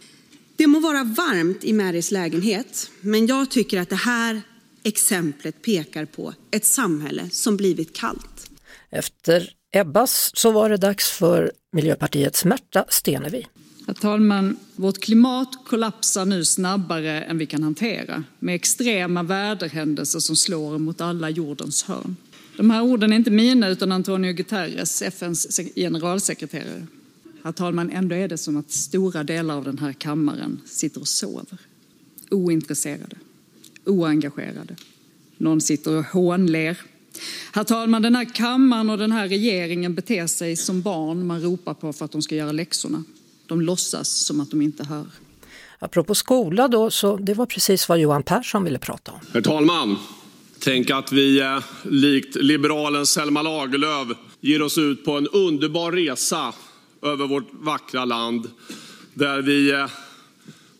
Det 0.57 0.67
må 0.67 0.81
vara 0.81 1.05
varmt 1.05 1.65
i 1.65 1.73
Marys 1.73 2.11
lägenhet, 2.11 2.91
men 3.01 3.27
jag 3.27 3.51
tycker 3.51 3.81
att 3.81 3.91
det 3.91 3.97
här 3.97 4.43
exemplet 4.83 5.63
pekar 5.63 6.05
på 6.05 6.35
ett 6.51 6.67
samhälle 6.67 7.31
som 7.31 7.57
blivit 7.57 7.97
kallt. 7.97 8.51
Efter 8.91 9.51
Ebbas 9.73 10.31
så 10.35 10.53
var 10.53 10.71
det 10.71 10.77
dags 10.77 11.11
för 11.11 11.53
Miljöpartiets 11.73 12.45
Märta 12.45 12.85
Stenevi. 12.89 13.47
Herr 13.87 13.95
talman, 13.95 14.57
vårt 14.77 14.99
klimat 14.99 15.49
kollapsar 15.67 16.25
nu 16.25 16.45
snabbare 16.45 17.23
än 17.23 17.39
vi 17.39 17.47
kan 17.47 17.63
hantera 17.63 18.25
med 18.39 18.55
extrema 18.55 19.23
väderhändelser 19.23 20.19
som 20.19 20.37
slår 20.37 20.79
mot 20.79 21.01
alla 21.01 21.31
jordens 21.31 21.83
hörn. 21.83 22.17
De 22.57 22.71
här 22.71 22.83
orden 22.83 23.13
är 23.13 23.17
inte 23.17 23.31
mina 23.31 23.69
utan 23.69 23.93
Antonio 23.93 24.33
Guterres, 24.33 25.03
FNs 25.03 25.61
generalsekreterare. 25.75 26.87
Herr 27.45 27.53
talman, 27.53 27.91
ändå 27.91 28.15
är 28.15 28.29
det 28.29 28.39
som 28.39 28.57
att 28.57 28.71
stora 28.71 29.25
delar 29.25 29.57
av 29.57 29.65
den 29.65 29.79
här 29.79 29.93
kammaren 29.93 30.61
sitter 30.65 31.01
och 31.01 31.09
sover. 31.09 31.59
Ointresserade, 32.31 33.17
oengagerade. 33.85 34.77
Någon 35.37 35.61
sitter 35.61 35.97
och 35.97 36.05
hånler. 36.05 36.79
Herr 37.53 37.65
talman, 37.65 38.03
den 38.03 38.17
här 38.17 38.35
kammaren 38.35 38.91
och 38.91 38.99
den 38.99 39.13
här 39.13 39.29
regeringen 39.29 39.95
beter 39.95 40.27
sig 40.27 40.57
som 40.57 40.83
barn 40.83 41.27
man 41.27 41.41
ropar 41.41 41.75
på 41.75 41.93
för 41.93 42.05
att 42.05 42.13
de 42.13 42.23
ska 42.23 42.35
göra 42.35 42.53
läxorna. 42.53 43.05
De 43.47 43.61
låtsas 43.61 44.09
som 44.09 44.41
att 44.41 44.51
de 44.51 44.63
inte 44.63 44.85
hör. 44.85 45.07
Apropå 45.79 46.15
skola 46.15 46.69
då, 46.69 46.91
så 46.91 47.17
det 47.17 47.35
var 47.35 47.47
precis 47.47 47.89
vad 47.89 47.99
Johan 47.99 48.23
Persson 48.23 48.65
ville 48.65 48.79
prata 48.79 49.13
om. 49.13 49.21
Herr 49.33 49.41
talman, 49.41 49.97
tänk 50.59 50.91
att 50.91 51.13
vi 51.13 51.41
eh, 51.41 51.59
likt 51.83 52.37
liberalen 52.37 53.07
Selma 53.07 53.43
Lagerlöf 53.43 54.09
ger 54.41 54.63
oss 54.63 54.79
ut 54.79 55.05
på 55.05 55.13
en 55.13 55.29
underbar 55.29 55.93
resa 55.93 56.55
över 57.05 57.27
vårt 57.27 57.49
vackra 57.53 58.05
land 58.05 58.51
där 59.15 59.43
vi 59.43 59.71
eh, 59.71 59.87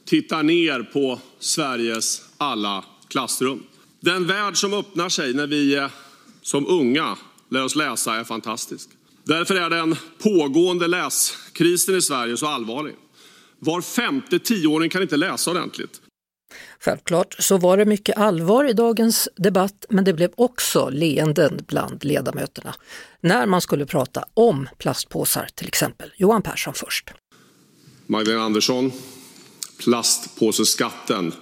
tittar 0.05 0.43
ner 0.43 0.83
på 0.83 1.21
Sveriges 1.39 2.23
alla 2.39 2.85
klassrum. 3.09 3.63
Den 4.01 4.27
värld 4.27 4.57
som 4.57 4.75
öppnar 4.75 5.09
sig 5.09 5.35
när 5.35 5.47
vi 5.47 5.75
eh, 5.75 5.89
som 6.43 6.67
unga 6.67 7.17
lär 7.49 7.65
oss 7.65 7.77
läsa 7.77 8.15
är 8.15 8.25
fantastisk. 8.25 8.89
Därför 9.25 9.55
är 9.55 9.71
den 9.71 9.97
pågående 10.23 10.89
läskrisen 10.89 11.97
i 11.97 12.03
Sverige 12.03 12.37
så 12.37 12.47
allvarlig. 12.47 12.95
Var 13.59 13.81
femte 13.81 14.39
tioåring 14.39 14.91
kan 14.91 15.03
inte 15.03 15.17
läsa 15.17 15.51
ordentligt. 15.51 16.01
Självklart 16.85 17.37
så 17.39 17.59
var 17.59 17.77
det 17.77 17.85
mycket 17.85 18.19
allvar 18.19 18.65
i 18.65 18.73
dagens 18.73 19.29
debatt 19.37 19.85
men 19.89 20.05
det 20.05 20.13
blev 20.13 20.31
också 20.37 20.89
leenden 20.89 21.61
bland 21.67 22.05
ledamöterna 22.05 22.75
när 23.21 23.47
man 23.47 23.61
skulle 23.61 23.87
prata 23.87 24.25
om 24.35 24.69
plastpåsar 24.79 25.49
till 25.55 25.69
exempel. 25.69 26.13
Johan 26.17 26.43
Persson 26.43 26.75
först. 26.75 27.11
Magdalena 28.07 28.45
Andersson, 28.45 28.93
plastpåseskatten 29.79 31.33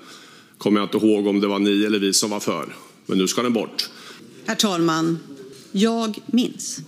kommer 0.59 0.81
jag 0.81 0.87
inte 0.87 1.07
ihåg 1.07 1.27
om 1.27 1.41
det 1.41 1.47
var 1.47 1.59
ni 1.59 1.85
eller 1.85 1.99
vi 1.99 2.13
som 2.13 2.31
var 2.31 2.41
för, 2.41 2.75
men 3.07 3.19
nu 3.19 3.29
ska 3.29 3.43
den 3.43 3.53
bort. 3.53 3.91
Herr 4.47 4.55
talman, 4.55 5.19
jag 5.73 6.19
minns. 6.27 6.81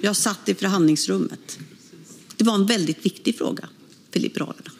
Jag 0.00 0.16
satt 0.16 0.48
i 0.48 0.54
förhandlingsrummet. 0.54 1.58
Det 2.36 2.44
var 2.44 2.54
en 2.54 2.66
väldigt 2.66 3.06
viktig 3.06 3.38
fråga 3.38 3.68
för 4.12 4.20
Liberalerna. 4.20 4.70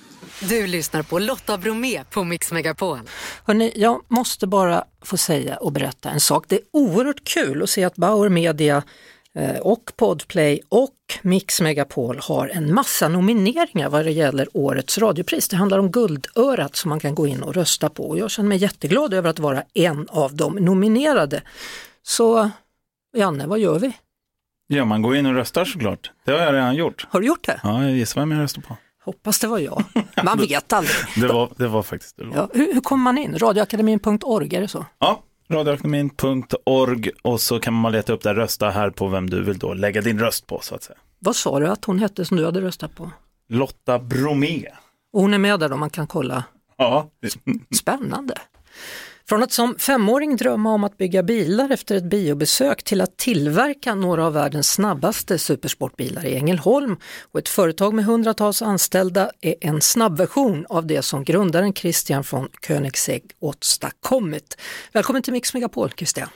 Du 0.41 0.67
lyssnar 0.67 1.03
på 1.03 1.19
Lotta 1.19 1.59
Bromé 1.59 2.05
på 2.11 2.25
Mix 2.25 2.53
Megapol. 2.53 2.99
Hörrni, 3.45 3.73
jag 3.77 4.03
måste 4.09 4.47
bara 4.47 4.85
få 5.03 5.17
säga 5.17 5.57
och 5.57 5.73
berätta 5.73 6.11
en 6.11 6.21
sak. 6.21 6.45
Det 6.49 6.57
är 6.57 6.63
oerhört 6.73 7.25
kul 7.25 7.63
att 7.63 7.71
se 7.71 7.85
att 7.85 7.97
Bauer 7.97 8.29
Media 8.29 8.83
eh, 9.35 9.59
och 9.59 9.93
Podplay 9.97 10.61
och 10.69 10.95
Mix 11.23 11.61
Megapol 11.61 12.19
har 12.23 12.49
en 12.49 12.75
massa 12.75 13.09
nomineringar 13.09 13.89
vad 13.89 14.05
det 14.05 14.11
gäller 14.11 14.49
årets 14.53 14.99
radiopris. 14.99 15.49
Det 15.49 15.57
handlar 15.57 15.79
om 15.79 15.91
Guldörat 15.91 16.77
som 16.77 16.89
man 16.89 17.01
kan 17.01 17.15
gå 17.15 17.27
in 17.27 17.43
och 17.43 17.55
rösta 17.55 17.89
på 17.89 18.09
och 18.09 18.19
jag 18.19 18.31
känner 18.31 18.49
mig 18.49 18.59
jätteglad 18.59 19.15
över 19.15 19.31
att 19.31 19.39
vara 19.39 19.63
en 19.75 20.09
av 20.09 20.37
de 20.37 20.55
nominerade. 20.55 21.43
Så 22.03 22.51
Janne, 23.17 23.47
vad 23.47 23.59
gör 23.59 23.79
vi? 23.79 23.93
Ja, 24.67 24.85
man 24.85 25.03
går 25.03 25.17
in 25.17 25.27
och 25.27 25.35
röstar 25.35 25.65
såklart. 25.65 26.11
Det 26.25 26.33
har 26.33 26.39
jag 26.39 26.55
redan 26.55 26.75
gjort. 26.75 27.07
Har 27.11 27.21
du 27.21 27.27
gjort 27.27 27.47
det? 27.47 27.61
Ja, 27.63 27.83
jag 27.83 27.93
gissar 27.93 28.21
vem 28.21 28.31
jag 28.31 28.41
röstar 28.41 28.63
på. 28.63 28.77
Hoppas 29.09 29.39
det 29.39 29.47
var 29.47 29.59
jag. 29.59 29.85
Man 30.25 30.39
vet 30.49 30.73
aldrig. 30.73 30.97
Det 31.17 31.27
var, 31.27 31.51
det 31.57 31.69
var 31.69 31.83
faktiskt 31.83 32.17
det. 32.17 32.27
Ja, 32.35 32.49
hur, 32.53 32.75
hur 32.75 32.81
kommer 32.81 33.05
man 33.05 33.19
in? 33.19 33.39
Radioakademin.org, 33.39 34.55
är 34.57 34.61
det 34.61 34.69
så? 34.69 34.87
Ja, 34.99 35.23
radioakademin.org 35.51 37.11
och 37.23 37.41
så 37.41 37.61
kan 37.61 37.75
man 37.75 37.93
leta 37.93 38.13
upp 38.13 38.23
där, 38.23 38.35
rösta 38.35 38.71
här 38.71 38.91
på 38.91 39.09
vem 39.09 39.31
du 39.31 39.45
vill 39.45 39.59
då 39.59 39.75
lägga 39.75 40.01
din 40.01 40.19
röst 40.19 40.47
på 40.47 40.61
så 40.63 40.75
att 40.75 40.83
säga. 40.83 40.99
Vad 41.19 41.37
sa 41.37 41.61
du 41.61 41.69
att 41.69 41.85
hon 41.85 41.99
hette 41.99 42.25
som 42.25 42.37
du 42.37 42.45
hade 42.45 42.61
röstat 42.61 42.95
på? 42.95 43.11
Lotta 43.49 43.99
Bromé. 43.99 44.65
Och 45.13 45.21
hon 45.21 45.35
är 45.35 45.39
med 45.39 45.61
där 45.61 45.69
då, 45.69 45.77
man 45.77 45.91
kan 45.91 46.07
kolla. 46.07 46.45
Ja. 46.77 47.11
Spännande. 47.79 48.35
Från 49.29 49.43
att 49.43 49.53
som 49.53 49.75
femåring 49.79 50.37
drömma 50.37 50.73
om 50.73 50.85
att 50.85 50.97
bygga 50.97 51.23
bilar 51.23 51.71
efter 51.71 51.97
ett 51.97 52.05
biobesök 52.05 52.83
till 52.83 53.01
att 53.01 53.17
tillverka 53.17 53.95
några 53.95 54.27
av 54.27 54.33
världens 54.33 54.73
snabbaste 54.73 55.39
supersportbilar 55.39 56.27
i 56.27 56.37
Ängelholm 56.37 56.97
och 57.33 57.39
ett 57.39 57.49
företag 57.49 57.95
med 57.95 58.05
hundratals 58.05 58.63
anställda 58.63 59.31
är 59.41 59.55
en 59.61 59.81
snabbversion 59.81 60.67
av 60.69 60.87
det 60.87 61.03
som 61.03 61.25
grundaren 61.25 61.73
Christian 61.73 62.25
von 62.31 62.49
Koenigsegg 62.67 63.31
åstadkommit. 63.39 64.61
Välkommen 64.93 65.23
till 65.23 65.33
Mix 65.33 65.55
Megapol 65.55 65.91
Christian! 65.91 66.29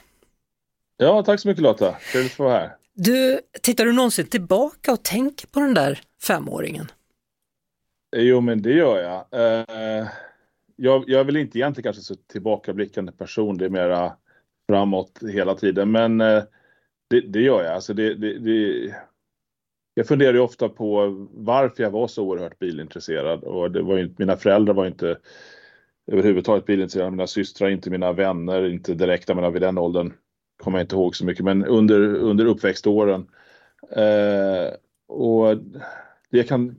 Ja, 0.97 1.23
tack 1.23 1.39
så 1.39 1.47
mycket 1.47 1.63
Lotta, 1.63 1.95
trevligt 2.11 2.31
att 2.31 2.37
få 2.37 2.43
vara 2.43 2.59
här. 2.59 2.75
Du, 2.93 3.39
tittar 3.61 3.85
du 3.85 3.93
någonsin 3.93 4.25
tillbaka 4.25 4.91
och 4.91 5.03
tänker 5.03 5.47
på 5.47 5.59
den 5.59 5.73
där 5.73 6.01
femåringen? 6.21 6.91
Jo, 8.15 8.41
men 8.41 8.61
det 8.61 8.73
gör 8.73 9.25
jag. 9.31 9.39
Uh 9.61 10.07
jag, 10.83 11.03
jag 11.07 11.19
är 11.19 11.23
väl 11.23 11.37
inte 11.37 11.57
egentligen 11.57 11.83
kanske 11.83 12.01
så 12.01 12.15
tillbakablickande 12.15 13.11
person, 13.11 13.57
det 13.57 13.65
är 13.65 13.69
mera 13.69 14.13
framåt 14.69 15.19
hela 15.33 15.55
tiden. 15.55 15.91
Men 15.91 16.21
eh, 16.21 16.43
det, 17.09 17.21
det 17.21 17.41
gör 17.41 17.63
jag. 17.63 17.73
Alltså 17.73 17.93
det, 17.93 18.13
det, 18.13 18.39
det, 18.39 18.93
jag 19.93 20.07
funderar 20.07 20.33
ju 20.33 20.39
ofta 20.39 20.69
på 20.69 21.09
varför 21.31 21.83
jag 21.83 21.91
var 21.91 22.07
så 22.07 22.23
oerhört 22.23 22.59
bilintresserad. 22.59 23.43
Och 23.43 23.71
det 23.71 23.81
var 23.81 23.97
ju, 23.97 24.13
mina 24.17 24.37
föräldrar 24.37 24.73
var 24.73 24.87
inte 24.87 25.17
överhuvudtaget 26.11 26.65
bilintresserade. 26.65 27.11
Mina 27.11 27.27
systrar, 27.27 27.69
inte 27.69 27.89
mina 27.89 28.13
vänner, 28.13 28.69
inte 28.69 28.93
direkt. 28.93 29.29
Jag 29.29 29.35
menar, 29.35 29.51
vid 29.51 29.61
den 29.61 29.77
åldern 29.77 30.13
kommer 30.63 30.77
jag 30.77 30.83
inte 30.83 30.95
ihåg 30.95 31.15
så 31.15 31.25
mycket. 31.25 31.45
Men 31.45 31.65
under, 31.65 32.15
under 32.15 32.45
uppväxtåren. 32.45 33.27
Eh, 33.91 34.73
och 35.07 35.57
det 36.29 36.37
jag 36.37 36.47
kan 36.47 36.75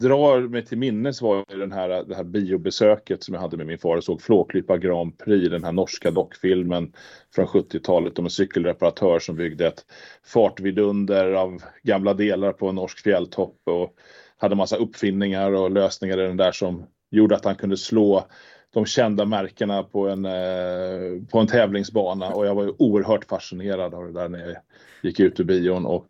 drar 0.00 0.40
mig 0.40 0.64
till 0.64 0.78
minnes 0.78 1.22
var 1.22 1.44
ju 1.48 1.58
den 1.58 1.72
här, 1.72 2.04
det 2.04 2.14
här 2.14 2.24
biobesöket 2.24 3.22
som 3.22 3.34
jag 3.34 3.40
hade 3.40 3.56
med 3.56 3.66
min 3.66 3.78
far. 3.78 3.96
Och 3.96 4.04
såg 4.04 4.22
Flåklippa 4.22 4.78
Grand 4.78 5.18
Prix, 5.18 5.50
den 5.50 5.64
här 5.64 5.72
norska 5.72 6.10
dockfilmen 6.10 6.92
från 7.34 7.46
70-talet 7.46 8.18
om 8.18 8.24
en 8.24 8.30
cykelreparatör 8.30 9.18
som 9.18 9.36
byggde 9.36 9.66
ett 9.66 9.84
fartvidunder 10.24 11.32
av 11.32 11.62
gamla 11.82 12.14
delar 12.14 12.52
på 12.52 12.68
en 12.68 12.74
norsk 12.74 13.02
fjälltopp 13.02 13.56
och 13.64 13.94
hade 14.36 14.54
massa 14.54 14.76
uppfinningar 14.76 15.52
och 15.52 15.70
lösningar 15.70 16.20
i 16.20 16.26
den 16.26 16.36
där 16.36 16.52
som 16.52 16.86
gjorde 17.10 17.36
att 17.36 17.44
han 17.44 17.54
kunde 17.54 17.76
slå 17.76 18.26
de 18.72 18.86
kända 18.86 19.24
märkena 19.24 19.82
på 19.82 20.08
en, 20.08 20.24
eh, 20.24 21.22
på 21.30 21.38
en 21.38 21.46
tävlingsbana. 21.46 22.28
Och 22.28 22.46
jag 22.46 22.54
var 22.54 22.64
ju 22.64 22.72
oerhört 22.78 23.24
fascinerad 23.24 23.94
av 23.94 24.06
det 24.06 24.12
där 24.12 24.28
när 24.28 24.38
jag 24.38 24.56
gick 25.02 25.20
ut 25.20 25.40
ur 25.40 25.44
bion 25.44 25.86
och 25.86 26.08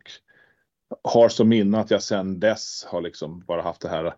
har 1.03 1.29
som 1.29 1.49
minne 1.49 1.79
att 1.79 1.91
jag 1.91 2.03
sedan 2.03 2.39
dess 2.39 2.85
har 2.87 3.01
liksom 3.01 3.43
bara 3.47 3.61
haft 3.61 3.81
det 3.81 3.89
här 3.89 4.13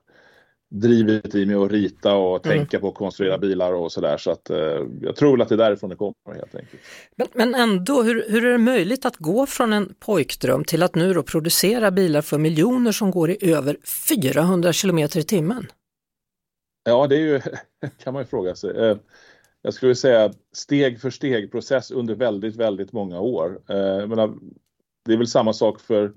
drivet 0.73 1.35
i 1.35 1.45
mig 1.45 1.55
att 1.55 1.71
rita 1.71 2.15
och 2.15 2.45
mm. 2.45 2.57
tänka 2.57 2.79
på 2.79 2.87
att 2.87 2.95
konstruera 2.95 3.37
bilar 3.37 3.73
och 3.73 3.91
sådär. 3.91 4.17
Så 4.17 4.31
att 4.31 4.49
eh, 4.49 4.87
jag 5.01 5.15
tror 5.15 5.41
att 5.41 5.49
det 5.49 5.55
är 5.55 5.57
därifrån 5.57 5.89
det 5.89 5.95
kommer 5.95 6.13
helt 6.35 6.55
enkelt. 6.55 6.81
Men, 7.15 7.27
men 7.33 7.55
ändå, 7.55 8.03
hur, 8.03 8.25
hur 8.29 8.45
är 8.45 8.51
det 8.51 8.57
möjligt 8.57 9.05
att 9.05 9.17
gå 9.17 9.45
från 9.45 9.73
en 9.73 9.95
pojkdröm 9.99 10.63
till 10.63 10.83
att 10.83 10.95
nu 10.95 11.13
då 11.13 11.23
producera 11.23 11.91
bilar 11.91 12.21
för 12.21 12.37
miljoner 12.37 12.91
som 12.91 13.11
går 13.11 13.29
i 13.29 13.51
över 13.53 13.77
400 14.09 14.73
kilometer 14.73 15.19
i 15.19 15.23
timmen? 15.23 15.67
Ja, 16.83 17.07
det 17.07 17.15
är 17.15 17.19
ju, 17.19 17.41
kan 18.03 18.13
man 18.13 18.21
ju 18.21 18.27
fråga 18.27 18.55
sig. 18.55 18.77
Eh, 18.77 18.97
jag 19.61 19.73
skulle 19.73 19.95
säga 19.95 20.33
steg 20.53 21.01
för 21.01 21.09
steg 21.09 21.51
process 21.51 21.91
under 21.91 22.15
väldigt, 22.15 22.55
väldigt 22.55 22.91
många 22.91 23.19
år. 23.19 23.61
Eh, 23.69 24.07
menar, 24.07 24.33
det 25.05 25.13
är 25.13 25.17
väl 25.17 25.27
samma 25.27 25.53
sak 25.53 25.79
för 25.79 26.13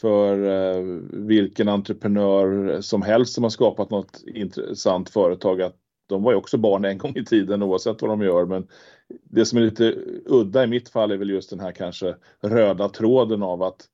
för 0.00 0.44
eh, 0.44 0.82
vilken 1.12 1.68
entreprenör 1.68 2.80
som 2.80 3.02
helst 3.02 3.34
som 3.34 3.42
har 3.42 3.50
skapat 3.50 3.90
något 3.90 4.22
intressant 4.26 5.10
företag 5.10 5.62
att 5.62 5.76
de 6.08 6.22
var 6.22 6.32
ju 6.32 6.38
också 6.38 6.58
barn 6.58 6.84
en 6.84 6.98
gång 6.98 7.16
i 7.16 7.24
tiden 7.24 7.62
oavsett 7.62 8.02
vad 8.02 8.10
de 8.10 8.22
gör 8.22 8.44
men 8.46 8.66
det 9.30 9.44
som 9.44 9.58
är 9.58 9.62
lite 9.62 9.94
udda 10.26 10.64
i 10.64 10.66
mitt 10.66 10.88
fall 10.88 11.10
är 11.10 11.16
väl 11.16 11.30
just 11.30 11.50
den 11.50 11.60
här 11.60 11.72
kanske 11.72 12.14
röda 12.42 12.88
tråden 12.88 13.42
av 13.42 13.62
att 13.62 13.88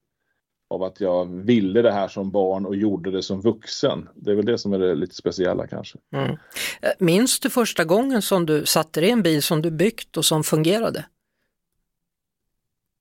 av 0.71 0.83
att 0.83 1.01
jag 1.01 1.27
ville 1.45 1.83
det 1.83 1.93
här 1.93 2.09
som 2.09 2.31
barn 2.31 2.67
och 2.67 2.77
gjorde 2.77 3.11
det 3.11 3.23
som 3.23 3.41
vuxen. 3.41 4.09
Det 4.15 4.31
är 4.31 4.35
väl 4.35 4.47
det 4.47 4.59
som 4.59 4.73
är 4.73 4.79
det 4.79 4.95
lite 4.95 5.15
speciella 5.15 5.67
kanske. 5.67 5.99
Mm. 6.15 6.31
Eh, 6.31 6.91
minns 6.99 7.41
du 7.41 7.51
första 7.51 7.85
gången 7.85 8.23
som 8.23 8.47
du 8.47 8.67
satte 8.67 9.01
dig 9.01 9.09
i 9.09 9.13
en 9.13 9.23
bil 9.23 9.43
som 9.43 9.63
du 9.63 9.71
byggt 9.71 10.17
och 10.17 10.25
som 10.25 10.45
fungerade? 10.45 11.05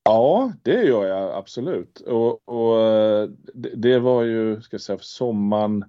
Ja, 0.10 0.51
det 0.63 0.84
gör 0.84 1.06
jag 1.06 1.32
absolut. 1.32 2.00
Och, 2.01 2.50
och 2.50 2.82
eh, 2.82 3.30
det, 3.54 3.70
det, 3.75 4.00
var 4.00 4.24
ju, 4.24 4.62
ska 4.62 4.74
jag 4.74 4.82
säga, 4.82 5.00
sommaren 5.01 5.86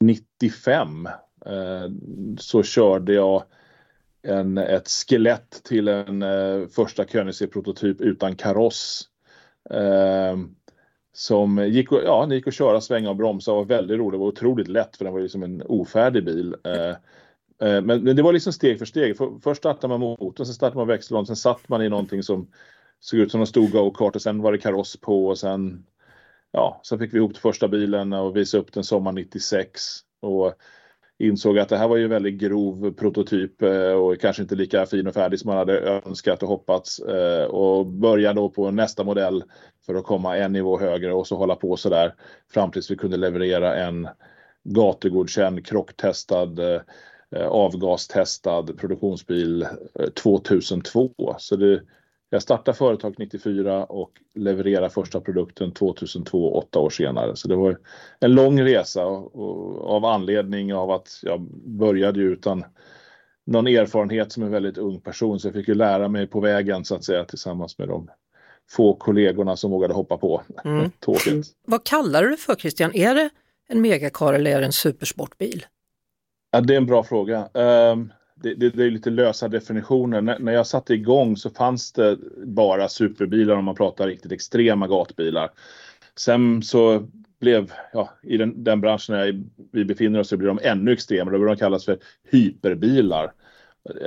95 0.00 1.06
eh, 1.46 1.90
så 2.38 2.62
körde 2.62 3.12
jag 3.14 3.42
en, 4.22 4.58
ett 4.58 4.88
skelett 4.88 5.62
till 5.64 5.88
en 5.88 6.22
eh, 6.22 6.66
första 6.66 7.04
Koenigsegg-prototyp 7.04 8.00
utan 8.00 8.36
kaross. 8.36 9.08
Eh, 9.70 10.36
som 11.12 11.68
gick, 11.68 11.88
ja, 11.92 12.32
gick 12.32 12.48
att 12.48 12.54
köra, 12.54 12.80
svänga 12.80 13.10
och 13.10 13.16
bromsa 13.16 13.52
och 13.52 13.56
var 13.56 13.64
väldigt 13.64 13.98
roligt. 13.98 14.12
Det 14.12 14.18
var 14.18 14.26
otroligt 14.26 14.68
lätt 14.68 14.96
för 14.96 15.04
den 15.04 15.12
var 15.12 15.20
ju 15.20 15.24
liksom 15.24 15.42
en 15.42 15.62
ofärdig 15.62 16.24
bil. 16.24 16.56
Eh, 16.64 16.90
eh 17.68 17.82
men, 17.82 18.04
men, 18.04 18.16
det 18.16 18.22
var 18.22 18.32
liksom 18.32 18.52
steg 18.52 18.78
för 18.78 18.86
steg. 18.86 19.16
För, 19.16 19.32
först 19.42 19.58
startade 19.58 19.88
man 19.88 20.00
motorn, 20.00 20.46
sen 20.46 20.54
startade 20.54 20.78
man 20.78 20.88
växellådan, 20.88 21.26
sen 21.26 21.36
satt 21.36 21.68
man 21.68 21.82
i 21.82 21.88
någonting 21.88 22.22
som 22.22 22.48
såg 23.00 23.20
ut 23.20 23.30
som 23.30 23.40
en 23.40 23.46
stor 23.46 23.68
go-kart 23.68 24.16
och 24.16 24.22
sen 24.22 24.42
var 24.42 24.52
det 24.52 24.58
kaross 24.58 24.96
på 25.00 25.26
och 25.26 25.38
sen 25.38 25.86
ja, 26.52 26.80
sen 26.84 26.98
fick 26.98 27.14
vi 27.14 27.18
ihop 27.18 27.36
första 27.36 27.68
bilen 27.68 28.12
och 28.12 28.36
visade 28.36 28.62
upp 28.62 28.72
den 28.72 28.84
sommar 28.84 29.12
96 29.12 29.80
och 30.20 30.54
insåg 31.18 31.58
att 31.58 31.68
det 31.68 31.76
här 31.76 31.88
var 31.88 31.96
ju 31.96 32.04
en 32.04 32.10
väldigt 32.10 32.40
grov 32.40 32.92
prototyp 32.92 33.62
eh, 33.62 33.92
och 33.92 34.20
kanske 34.20 34.42
inte 34.42 34.54
lika 34.54 34.86
fin 34.86 35.06
och 35.06 35.14
färdig 35.14 35.40
som 35.40 35.48
man 35.48 35.56
hade 35.56 35.80
önskat 35.80 36.42
och 36.42 36.48
hoppats 36.48 36.98
eh, 36.98 37.44
och 37.44 37.86
började 37.86 38.40
då 38.40 38.48
på 38.48 38.70
nästa 38.70 39.04
modell 39.04 39.44
för 39.86 39.94
att 39.94 40.04
komma 40.04 40.36
en 40.36 40.52
nivå 40.52 40.78
högre 40.78 41.12
och 41.12 41.26
så 41.26 41.36
hålla 41.36 41.56
på 41.56 41.76
så 41.76 41.88
där 41.88 42.14
fram 42.50 42.70
tills 42.70 42.90
vi 42.90 42.96
kunde 42.96 43.16
leverera 43.16 43.76
en 43.76 44.08
gatugodkänd, 44.64 45.66
krocktestad, 45.66 46.74
eh, 46.74 47.46
avgastestad 47.46 48.62
produktionsbil 48.62 49.66
2002. 50.22 51.34
Så 51.38 51.56
det, 51.56 51.82
jag 52.30 52.42
startade 52.42 52.78
företaget 52.78 53.18
94 53.18 53.84
och 53.84 54.10
levererade 54.34 54.90
första 54.90 55.20
produkten 55.20 55.72
2002, 55.72 56.54
åtta 56.54 56.78
år 56.78 56.90
senare. 56.90 57.36
Så 57.36 57.48
det 57.48 57.56
var 57.56 57.78
en 58.20 58.32
lång 58.34 58.60
resa 58.60 59.04
av 59.04 60.04
anledning 60.04 60.74
av 60.74 60.90
att 60.90 61.08
jag 61.22 61.40
började 61.64 62.20
utan 62.20 62.64
någon 63.46 63.66
erfarenhet 63.66 64.32
som 64.32 64.42
en 64.42 64.50
väldigt 64.50 64.78
ung 64.78 65.00
person. 65.00 65.40
Så 65.40 65.46
jag 65.48 65.54
fick 65.54 65.68
ju 65.68 65.74
lära 65.74 66.08
mig 66.08 66.26
på 66.26 66.40
vägen 66.40 66.84
så 66.84 66.94
att 66.94 67.04
säga 67.04 67.24
tillsammans 67.24 67.78
med 67.78 67.88
de 67.88 68.10
få 68.70 68.94
kollegorna 68.94 69.56
som 69.56 69.70
vågade 69.70 69.94
hoppa 69.94 70.16
på 70.16 70.42
mm. 70.64 70.90
tåget. 71.00 71.46
Vad 71.66 71.84
kallar 71.84 72.22
du 72.22 72.30
det 72.30 72.36
för 72.36 72.54
Christian? 72.54 72.94
Är 72.94 73.14
det 73.14 73.30
en 73.68 73.80
megakar 73.80 74.32
eller 74.32 74.50
är 74.50 74.60
det 74.60 74.66
en 74.66 74.72
supersportbil? 74.72 75.66
Ja, 76.50 76.60
det 76.60 76.74
är 76.74 76.78
en 76.78 76.86
bra 76.86 77.04
fråga. 77.04 77.48
Um, 77.54 78.12
det, 78.42 78.54
det, 78.54 78.70
det, 78.70 78.84
är 78.84 78.90
lite 78.90 79.10
lösa 79.10 79.48
definitioner. 79.48 80.20
När, 80.20 80.38
när 80.38 80.52
jag 80.52 80.66
satte 80.66 80.94
igång 80.94 81.36
så 81.36 81.50
fanns 81.50 81.92
det 81.92 82.18
bara 82.46 82.88
superbilar 82.88 83.56
om 83.56 83.64
man 83.64 83.74
pratar 83.74 84.06
riktigt 84.06 84.32
extrema 84.32 84.86
gatbilar. 84.86 85.50
Sen 86.18 86.62
så 86.62 87.06
blev, 87.40 87.72
ja, 87.92 88.10
i 88.22 88.36
den, 88.36 88.64
den 88.64 88.80
branschen 88.80 89.16
jag, 89.16 89.44
vi 89.72 89.84
befinner 89.84 90.20
oss 90.20 90.28
så 90.28 90.36
blir 90.36 90.48
de 90.48 90.58
ännu 90.62 90.92
extremare. 90.92 91.34
Då 91.34 91.38
började 91.38 91.54
de 91.54 91.58
kallas 91.58 91.84
för 91.84 91.98
hyperbilar. 92.30 93.32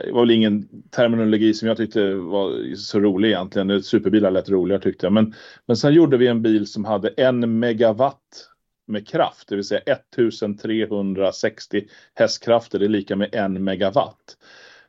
Det 0.05 0.11
var 0.11 0.21
väl 0.21 0.31
ingen 0.31 0.67
terminologi 0.89 1.53
som 1.53 1.67
jag 1.67 1.77
tyckte 1.77 2.13
var 2.13 2.75
så 2.75 2.99
rolig 2.99 3.29
egentligen. 3.29 3.83
Superbilar 3.83 4.31
lät 4.31 4.49
roligare 4.49 4.81
tyckte 4.81 5.05
jag. 5.05 5.13
Men, 5.13 5.33
men 5.65 5.77
sen 5.77 5.93
gjorde 5.93 6.17
vi 6.17 6.27
en 6.27 6.41
bil 6.41 6.67
som 6.67 6.85
hade 6.85 7.09
en 7.09 7.59
megawatt 7.59 8.48
med 8.89 9.07
kraft, 9.07 9.47
det 9.47 9.55
vill 9.55 9.65
säga 9.65 9.81
1360 9.81 11.87
hästkrafter, 12.13 12.79
det 12.79 12.85
är 12.85 12.89
lika 12.89 13.15
med 13.15 13.35
en 13.35 13.63
megawatt. 13.63 14.37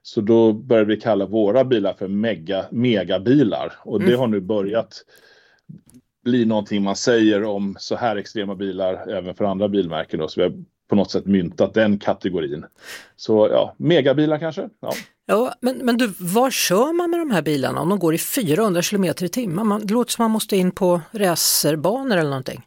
Så 0.03 0.21
då 0.21 0.53
började 0.53 0.89
vi 0.89 1.01
kalla 1.01 1.27
våra 1.27 1.65
bilar 1.65 1.95
för 1.95 2.09
mega, 2.09 2.65
megabilar 2.71 3.73
och 3.79 4.01
det 4.01 4.07
mm. 4.07 4.19
har 4.19 4.27
nu 4.27 4.41
börjat 4.41 5.05
bli 6.25 6.45
någonting 6.45 6.83
man 6.83 6.97
säger 6.97 7.45
om 7.45 7.77
så 7.79 7.97
här 7.97 8.17
extrema 8.17 8.55
bilar 8.55 9.09
även 9.09 9.35
för 9.35 9.45
andra 9.45 9.69
bilmärken. 9.69 10.21
Då. 10.21 10.29
Så 10.29 10.41
vi 10.41 10.47
har 10.47 10.65
på 10.89 10.97
något 10.97 11.11
sätt 11.11 11.27
myntat 11.27 11.75
den 11.75 11.99
kategorin. 11.99 12.65
Så 13.17 13.49
ja, 13.53 13.75
megabilar 13.79 14.39
kanske. 14.39 14.69
Ja. 14.81 14.93
Ja, 15.27 15.55
men, 15.61 15.77
men 15.77 15.97
du, 15.97 16.13
var 16.19 16.51
kör 16.51 16.93
man 16.93 17.11
med 17.11 17.21
de 17.21 17.31
här 17.31 17.43
bilarna 17.43 17.81
om 17.81 17.89
de 17.89 17.99
går 17.99 18.15
i 18.15 18.19
400 18.19 18.83
km 18.83 19.05
i 19.05 19.13
timmen? 19.13 19.81
det 19.85 19.95
låter 19.95 20.13
som 20.13 20.23
man 20.23 20.31
måste 20.31 20.57
in 20.57 20.71
på 20.71 21.01
racerbanor 21.13 22.17
eller 22.17 22.31
någonting. 22.31 22.63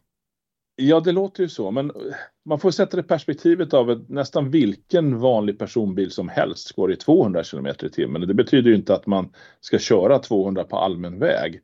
Ja, 0.76 1.00
det 1.00 1.12
låter 1.12 1.44
ju 1.44 1.50
så, 1.50 1.72
men 1.72 1.90
eh, 1.90 1.96
man 2.46 2.60
får 2.60 2.72
sätta 2.72 2.98
det 2.98 3.04
perspektivet 3.04 3.74
av 3.74 3.90
att 3.90 4.10
nästan 4.10 4.50
vilken 4.50 5.20
vanlig 5.20 5.60
personbil 5.60 6.12
som 6.12 6.30
helst 6.30 6.72
går 6.72 6.92
i 6.92 6.96
200 6.96 7.44
km 7.44 7.68
i 7.68 7.90
timmen. 7.90 8.28
Det 8.28 8.34
betyder 8.34 8.70
ju 8.70 8.76
inte 8.76 8.94
att 8.94 9.08
man 9.08 9.30
ska 9.62 9.80
köra 9.80 10.20
200 10.20 10.64
på 10.64 10.78
allmän 10.78 11.20
väg. 11.20 11.62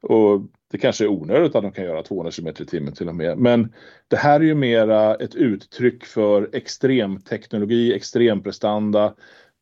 Och 0.00 0.40
det 0.70 0.78
kanske 0.78 1.04
är 1.04 1.08
onödigt 1.08 1.54
att 1.54 1.62
de 1.62 1.72
kan 1.72 1.84
göra 1.84 2.02
200 2.02 2.32
km 2.32 2.48
i 2.48 2.52
timmen 2.52 2.94
till 2.94 3.08
och 3.08 3.14
med. 3.14 3.38
Men 3.38 3.72
det 4.08 4.16
här 4.16 4.40
är 4.40 4.44
ju 4.44 4.54
mera 4.54 5.14
ett 5.14 5.34
uttryck 5.34 6.04
för 6.04 6.48
extremteknologi, 6.52 7.94
extremprestanda, 7.94 9.14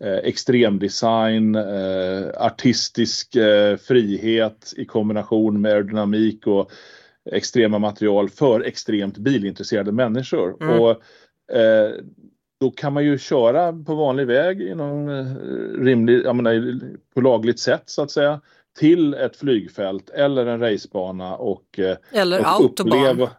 eh, 0.04 0.16
extremdesign, 0.16 1.54
eh, 1.54 2.28
artistisk 2.34 3.36
eh, 3.36 3.76
frihet 3.76 4.72
i 4.76 4.84
kombination 4.84 5.60
med 5.60 5.72
aerodynamik 5.72 6.46
och 6.46 6.70
extrema 7.32 7.78
material 7.78 8.28
för 8.28 8.60
extremt 8.60 9.18
bilintresserade 9.18 9.92
människor. 9.92 10.62
Mm. 10.62 10.80
Och, 10.80 10.90
eh, 11.56 11.90
då 12.60 12.70
kan 12.70 12.92
man 12.92 13.04
ju 13.04 13.18
köra 13.18 13.72
på 13.72 13.94
vanlig 13.94 14.26
väg 14.26 14.62
inom 14.62 15.08
eh, 15.08 15.26
rimlig, 15.84 16.24
jag 16.24 16.36
menar, 16.36 16.80
på 17.14 17.20
lagligt 17.20 17.60
sätt 17.60 17.82
så 17.86 18.02
att 18.02 18.10
säga 18.10 18.40
till 18.78 19.14
ett 19.14 19.36
flygfält 19.36 20.10
eller 20.10 20.46
en 20.46 20.60
racebana 20.60 21.36
och, 21.36 21.78
eh, 21.78 21.96
eller 22.12 22.40
och 22.40 22.46
autobahn. 22.46 23.00
Uppleva, 23.00 23.30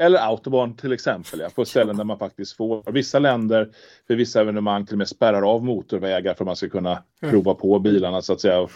eller 0.00 0.18
autobahn 0.18 0.76
till 0.76 0.92
exempel, 0.92 1.40
ja, 1.40 1.48
på 1.54 1.64
ställen 1.64 1.96
där 1.96 2.04
man 2.04 2.18
faktiskt 2.18 2.56
får. 2.56 2.92
Vissa 2.92 3.18
länder 3.18 3.68
för 4.06 4.14
vissa 4.14 4.40
evenemang 4.40 4.86
till 4.86 4.94
och 4.94 4.98
med 4.98 5.08
spärrar 5.08 5.42
av 5.42 5.64
motorvägar 5.64 6.34
för 6.34 6.44
att 6.44 6.46
man 6.46 6.56
ska 6.56 6.68
kunna 6.68 7.02
mm. 7.22 7.32
prova 7.32 7.54
på 7.54 7.78
bilarna 7.78 8.22
så 8.22 8.32
att 8.32 8.40
säga. 8.40 8.60
Eh, 8.60 8.68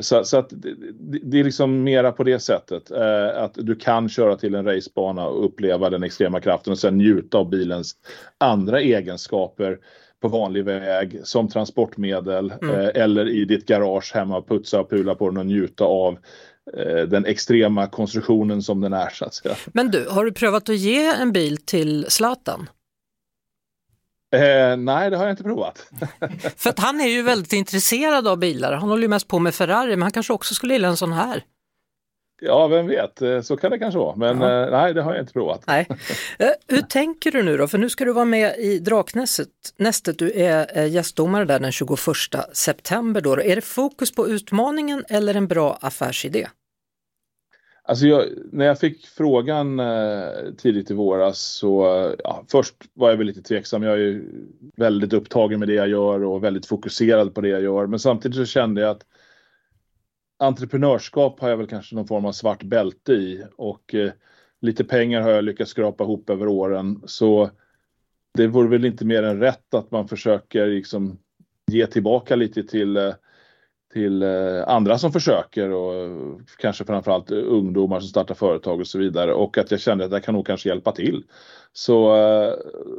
så, 0.00 0.24
så 0.24 0.38
att 0.38 0.50
det, 0.50 0.74
det, 1.22 1.40
är 1.40 1.44
liksom 1.44 1.82
mera 1.82 2.12
på 2.12 2.24
det 2.24 2.38
sättet. 2.38 2.90
Eh, 2.90 3.42
att 3.42 3.54
du 3.54 3.76
kan 3.76 4.08
köra 4.08 4.36
till 4.36 4.54
en 4.54 4.64
racebana 4.64 5.26
och 5.26 5.44
uppleva 5.44 5.90
den 5.90 6.02
extrema 6.02 6.40
kraften 6.40 6.70
och 6.70 6.78
sen 6.78 6.98
njuta 6.98 7.38
av 7.38 7.50
bilens 7.50 7.94
andra 8.38 8.80
egenskaper 8.80 9.78
på 10.22 10.28
vanlig 10.28 10.64
väg 10.64 11.20
som 11.24 11.48
transportmedel 11.48 12.52
mm. 12.62 12.74
eh, 12.74 12.90
eller 12.94 13.28
i 13.28 13.44
ditt 13.44 13.66
garage 13.66 14.14
hemma 14.14 14.36
och 14.36 14.48
putsa 14.48 14.80
och 14.80 14.90
pula 14.90 15.14
på 15.14 15.28
den 15.28 15.38
och 15.38 15.46
njuta 15.46 15.84
av 15.84 16.18
eh, 16.76 17.02
den 17.02 17.26
extrema 17.26 17.86
konstruktionen 17.86 18.62
som 18.62 18.80
den 18.80 18.92
är 18.92 19.08
så 19.08 19.24
att 19.24 19.34
säga. 19.34 19.54
Men 19.66 19.90
du, 19.90 20.06
har 20.10 20.24
du 20.24 20.32
prövat 20.32 20.68
att 20.68 20.76
ge 20.76 21.06
en 21.06 21.32
bil 21.32 21.56
till 21.56 22.06
Zlatan? 22.08 22.68
Eh, 24.36 24.76
nej, 24.76 25.10
det 25.10 25.16
har 25.16 25.24
jag 25.24 25.32
inte 25.32 25.42
provat. 25.42 25.90
För 26.56 26.70
att 26.70 26.78
han 26.78 27.00
är 27.00 27.08
ju 27.08 27.22
väldigt 27.22 27.52
intresserad 27.52 28.28
av 28.28 28.38
bilar. 28.38 28.72
Han 28.72 28.88
håller 28.88 29.02
ju 29.02 29.08
mest 29.08 29.28
på 29.28 29.38
med 29.38 29.54
Ferrari, 29.54 29.90
men 29.90 30.02
han 30.02 30.12
kanske 30.12 30.32
också 30.32 30.54
skulle 30.54 30.72
gilla 30.72 30.88
en 30.88 30.96
sån 30.96 31.12
här. 31.12 31.42
Ja, 32.40 32.66
vem 32.66 32.86
vet, 32.86 33.22
eh, 33.22 33.40
så 33.40 33.56
kan 33.56 33.70
det 33.70 33.78
kanske 33.78 33.98
vara. 33.98 34.16
Men 34.16 34.40
ja. 34.40 34.64
eh, 34.64 34.70
nej, 34.70 34.94
det 34.94 35.02
har 35.02 35.12
jag 35.12 35.22
inte 35.22 35.32
provat. 35.32 35.62
Nej. 35.66 35.86
Eh, 36.38 36.48
hur 36.68 36.82
tänker 36.82 37.32
du 37.32 37.42
nu 37.42 37.56
då? 37.56 37.68
För 37.68 37.78
nu 37.78 37.90
ska 37.90 38.04
du 38.04 38.12
vara 38.12 38.24
med 38.24 38.56
i 38.58 38.78
Draknästet. 38.78 39.48
Nästet, 39.76 40.18
du 40.18 40.32
är 40.32 40.84
gästdomare 40.84 41.44
där 41.44 41.58
den 41.58 41.72
21 41.72 41.98
september. 42.52 43.20
Då. 43.20 43.40
Är 43.40 43.56
det 43.56 43.64
fokus 43.64 44.14
på 44.14 44.28
utmaningen 44.28 45.04
eller 45.08 45.34
en 45.34 45.46
bra 45.46 45.78
affärsidé? 45.80 46.48
Alltså 47.88 48.06
jag, 48.06 48.28
när 48.52 48.64
jag 48.64 48.80
fick 48.80 49.06
frågan 49.06 49.80
eh, 49.80 50.52
tidigt 50.58 50.90
i 50.90 50.94
våras 50.94 51.40
så 51.40 51.84
ja, 52.24 52.44
först 52.48 52.74
var 52.94 53.10
jag 53.10 53.16
väl 53.16 53.26
lite 53.26 53.42
tveksam. 53.42 53.82
Jag 53.82 54.00
är 54.00 54.22
väldigt 54.76 55.12
upptagen 55.12 55.58
med 55.58 55.68
det 55.68 55.74
jag 55.74 55.88
gör 55.88 56.24
och 56.24 56.44
väldigt 56.44 56.66
fokuserad 56.66 57.34
på 57.34 57.40
det 57.40 57.48
jag 57.48 57.62
gör. 57.62 57.86
Men 57.86 57.98
samtidigt 57.98 58.36
så 58.36 58.44
kände 58.44 58.80
jag 58.80 58.90
att 58.90 59.06
entreprenörskap 60.38 61.40
har 61.40 61.48
jag 61.48 61.56
väl 61.56 61.66
kanske 61.66 61.94
någon 61.94 62.06
form 62.06 62.24
av 62.24 62.32
svart 62.32 62.62
bälte 62.62 63.12
i 63.12 63.44
och 63.56 63.94
eh, 63.94 64.10
lite 64.60 64.84
pengar 64.84 65.20
har 65.20 65.30
jag 65.30 65.44
lyckats 65.44 65.70
skrapa 65.70 66.04
ihop 66.04 66.30
över 66.30 66.48
åren. 66.48 67.02
Så 67.06 67.50
det 68.34 68.46
vore 68.46 68.68
väl 68.68 68.84
inte 68.84 69.04
mer 69.04 69.22
än 69.22 69.40
rätt 69.40 69.74
att 69.74 69.90
man 69.90 70.08
försöker 70.08 70.66
liksom 70.66 71.18
ge 71.66 71.86
tillbaka 71.86 72.36
lite 72.36 72.62
till 72.62 72.96
eh, 72.96 73.14
till 73.96 74.22
eh, 74.22 74.68
andra 74.68 74.98
som 74.98 75.12
försöker 75.12 75.70
och 75.70 76.40
kanske 76.58 76.84
framförallt 76.84 77.30
ungdomar 77.30 78.00
som 78.00 78.08
startar 78.08 78.34
företag 78.34 78.80
och 78.80 78.86
så 78.86 78.98
vidare 78.98 79.34
och 79.34 79.58
att 79.58 79.70
jag 79.70 79.80
kände 79.80 80.04
att 80.04 80.12
jag 80.12 80.24
kan 80.24 80.34
nog 80.34 80.46
kanske 80.46 80.68
hjälpa 80.68 80.92
till. 80.92 81.24
Så, 81.72 82.16
eh, 82.16 82.54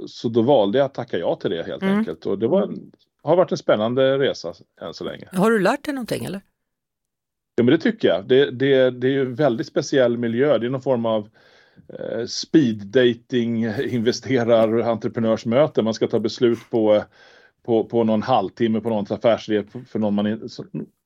så 0.07 0.29
då 0.29 0.41
valde 0.41 0.77
jag 0.77 0.86
att 0.86 0.93
tacka 0.93 1.17
ja 1.17 1.36
till 1.36 1.51
det 1.51 1.63
helt 1.63 1.81
mm. 1.81 1.97
enkelt 1.97 2.25
och 2.25 2.39
det 2.39 2.47
var 2.47 2.73
har 3.23 3.36
varit 3.36 3.51
en 3.51 3.57
spännande 3.57 4.17
resa 4.17 4.53
än 4.81 4.93
så 4.93 5.03
länge. 5.03 5.27
Har 5.31 5.51
du 5.51 5.60
lärt 5.60 5.86
dig 5.86 5.93
någonting 5.93 6.25
eller? 6.25 6.41
Ja, 7.55 7.63
men 7.63 7.71
det 7.71 7.77
tycker 7.77 8.07
jag. 8.07 8.27
Det, 8.27 8.51
det, 8.51 8.89
det 8.89 9.07
är 9.07 9.12
ju 9.12 9.21
en 9.21 9.36
väldigt 9.36 9.67
speciell 9.67 10.17
miljö. 10.17 10.57
Det 10.57 10.65
är 10.65 10.69
någon 10.69 10.81
form 10.81 11.05
av 11.05 11.29
eh, 11.99 12.25
speed 12.25 12.86
dating 12.88 13.65
investerar 13.65 14.79
entreprenörsmöte. 14.79 15.81
Man 15.81 15.93
ska 15.93 16.07
ta 16.07 16.19
beslut 16.19 16.60
på, 16.69 17.03
på, 17.67 17.84
på 17.84 18.03
någon 18.03 18.21
halvtimme 18.21 18.82
på 18.82 18.89
någon 18.89 19.06
affärsidé 19.10 19.63
för 19.88 19.99
någon 19.99 20.13
man, 20.13 20.49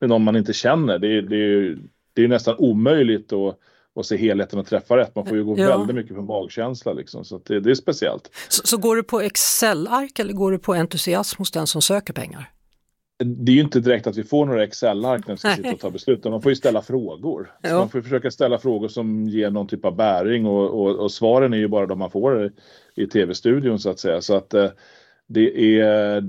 någon 0.06 0.24
man 0.24 0.36
inte 0.36 0.54
känner. 0.54 1.00
Det, 1.00 1.21
det, 1.21 1.36
är 1.36 1.39
ju- 1.39 1.80
det 2.13 2.24
är 2.24 2.28
nästan 2.28 2.56
omöjligt 2.58 3.34
att, 3.34 3.58
att 3.95 4.06
se 4.06 4.17
helheten 4.17 4.60
och 4.60 4.65
träffa 4.67 4.97
rätt. 4.97 5.15
Man 5.15 5.26
får 5.26 5.38
ju 5.38 5.43
gå 5.43 5.56
Ja. 5.60 5.78
väldigt 5.78 5.95
mycket 5.95 6.15
på 6.15 6.21
magkänsla 6.21 6.93
liksom. 6.93 7.26
Så 7.26 7.41
det, 7.45 7.60
det 7.60 7.71
är 7.71 7.76
speciellt. 7.76 8.30
Så, 8.50 8.67
så 8.67 8.78
går 8.78 8.95
du 8.95 9.04
på 9.04 9.21
Excel-ark 9.21 10.19
eller 10.19 10.34
går 10.34 10.52
du 10.52 10.60
på 10.60 10.74
entusiasm 10.74 11.38
hos 11.38 11.52
den 11.52 11.67
som 11.67 11.82
söker 11.82 12.13
pengar? 12.13 12.50
det 13.24 13.52
är 13.52 13.56
ju 13.56 13.62
inte 13.62 13.80
direkt 13.80 14.08
att 14.08 14.17
vi 14.17 14.24
får 14.24 14.45
några 14.45 14.63
Excel-ark 14.63 15.28
när 15.28 15.34
vi 15.34 15.38
ska 15.38 15.47
Nej. 15.47 15.58
sitta 15.58 15.71
och 15.74 15.80
ta 15.80 15.89
beslut, 15.89 16.24
man 16.24 16.41
får 16.41 16.52
ju 16.52 16.56
ställa 16.56 16.82
frågor. 16.82 17.52
Ja. 17.62 17.78
man 17.78 17.89
får 17.89 17.97
ju 18.00 18.04
försöka 18.04 18.32
ställa 18.32 18.58
frågor 18.58 18.88
som 18.88 19.28
ger 19.28 19.50
någon 19.50 19.67
typ 19.67 19.86
av 19.86 19.95
bäring 19.95 20.45
och, 20.45 20.82
och, 20.82 20.95
och 21.00 21.12
svaren 21.12 21.54
är 21.54 21.58
ju 21.58 21.67
bara 21.67 21.86
de 21.86 22.00
man 22.00 22.12
får 22.12 22.45
i, 22.45 22.50
i 22.95 23.08
tv-studion 23.08 23.80
så 23.80 23.89
att 23.89 24.00
säga. 24.00 24.21
Så 24.21 24.36
att 24.36 24.54
eh, 24.54 24.69
det 25.34 25.80
är 25.80 26.24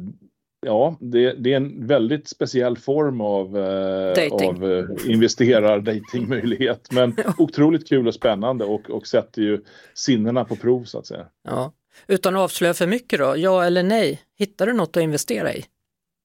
Ja, 0.66 0.96
det, 1.00 1.32
det 1.32 1.52
är 1.52 1.56
en 1.56 1.86
väldigt 1.86 2.28
speciell 2.28 2.78
form 2.78 3.20
av, 3.20 3.58
eh, 3.58 4.32
av 4.32 4.72
eh, 4.72 5.10
investerar-datingmöjlighet. 5.12 6.92
Men 6.92 7.16
otroligt 7.38 7.88
kul 7.88 8.08
och 8.08 8.14
spännande 8.14 8.64
och, 8.64 8.90
och 8.90 9.06
sätter 9.06 9.42
ju 9.42 9.60
sinnena 9.94 10.44
på 10.44 10.56
prov 10.56 10.84
så 10.84 10.98
att 10.98 11.06
säga. 11.06 11.26
Ja. 11.48 11.72
Utan 12.06 12.36
att 12.36 12.40
avslöja 12.40 12.74
för 12.74 12.86
mycket 12.86 13.18
då, 13.18 13.34
ja 13.36 13.64
eller 13.64 13.82
nej, 13.82 14.22
hittar 14.38 14.66
du 14.66 14.72
något 14.72 14.96
att 14.96 15.02
investera 15.02 15.54
i? 15.54 15.64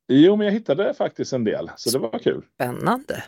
Jo, 0.08 0.36
men 0.36 0.46
jag 0.46 0.54
hittade 0.54 0.94
faktiskt 0.94 1.34
en 1.34 1.44
del, 1.44 1.72
så 1.76 1.90
det 1.90 2.00
var 2.00 2.20
kul. 2.20 2.44
Spännande. 2.56 3.24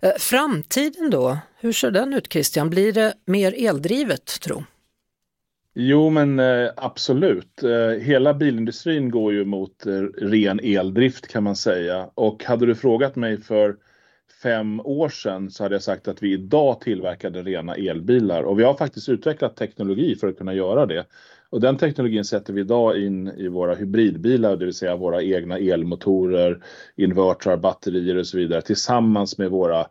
Eh, 0.00 0.12
Framtiden 0.18 1.10
då, 1.10 1.38
hur 1.60 1.72
ser 1.72 1.90
den 1.90 2.14
ut 2.14 2.32
Christian? 2.32 2.70
Blir 2.70 2.92
det 2.92 3.14
mer 3.26 3.54
eldrivet 3.68 4.40
tro? 4.40 4.64
Jo, 5.76 6.10
men 6.10 6.38
eh, 6.38 6.70
absolut. 6.76 7.62
Eh, 7.62 8.02
hela 8.02 8.34
bilindustrin 8.34 9.10
går 9.10 9.32
ju 9.32 9.44
mot 9.44 9.86
eh, 9.86 9.92
ren 10.18 10.60
eldrift 10.62 11.28
kan 11.28 11.42
man 11.42 11.56
säga. 11.56 12.10
Och 12.14 12.44
hade 12.44 12.66
du 12.66 12.74
frågat 12.74 13.16
mig 13.16 13.40
för 13.40 13.76
fem 14.42 14.80
år 14.80 15.08
sedan 15.08 15.50
så 15.50 15.62
hade 15.62 15.74
jag 15.74 15.82
sagt 15.82 16.08
att 16.08 16.22
vi 16.22 16.32
idag 16.32 16.80
tillverkade 16.80 17.42
rena 17.42 17.74
elbilar. 17.74 18.42
Och 18.42 18.58
vi 18.58 18.64
har 18.64 18.74
faktiskt 18.74 19.08
utvecklat 19.08 19.56
teknologi 19.56 20.16
för 20.16 20.28
att 20.28 20.38
kunna 20.38 20.54
göra 20.54 20.86
det. 20.86 21.04
Och 21.50 21.60
den 21.60 21.76
teknologin 21.76 22.24
sätter 22.24 22.52
vi 22.52 22.60
idag 22.60 22.98
in 22.98 23.28
i 23.28 23.48
våra 23.48 23.74
hybridbilar, 23.74 24.56
det 24.56 24.64
vill 24.64 24.74
säga 24.74 24.96
våra 24.96 25.22
egna 25.22 25.58
elmotorer, 25.58 26.62
invertrar, 26.96 27.56
batterier 27.56 28.16
och 28.16 28.26
så 28.26 28.36
vidare 28.36 28.62
tillsammans 28.62 29.38
med 29.38 29.50
våra 29.50 29.86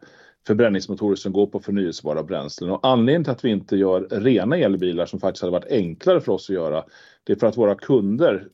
förbränningsmotorer 0.48 1.16
som 1.16 1.34
går 1.34 1.48
på 1.48 1.60
förnyelsebara 1.60 2.24
bränslen. 2.24 2.70
Och 2.72 2.80
anledningen 2.88 3.24
till 3.24 3.32
att 3.32 3.46
vi 3.46 3.50
inte 3.50 3.76
gör 3.76 4.08
rena 4.12 4.58
elbilar 4.58 5.06
som 5.06 5.20
faktiskt 5.20 5.42
hade 5.42 5.52
varit 5.52 5.72
enklare 5.72 6.22
för 6.22 6.32
oss 6.32 6.50
att 6.50 6.56
göra, 6.56 6.84
det 7.24 7.34
är 7.34 7.38
för 7.38 7.48
att 7.48 7.58
våra 7.58 7.76
kunder 7.76 8.48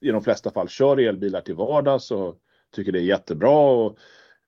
i 0.00 0.10
de 0.10 0.22
flesta 0.22 0.50
fall 0.50 0.68
kör 0.68 0.96
elbilar 0.96 1.40
till 1.40 1.54
vardags 1.54 2.10
och 2.10 2.36
tycker 2.74 2.92
det 2.92 2.98
är 2.98 3.02
jättebra 3.02 3.58
och, 3.70 3.98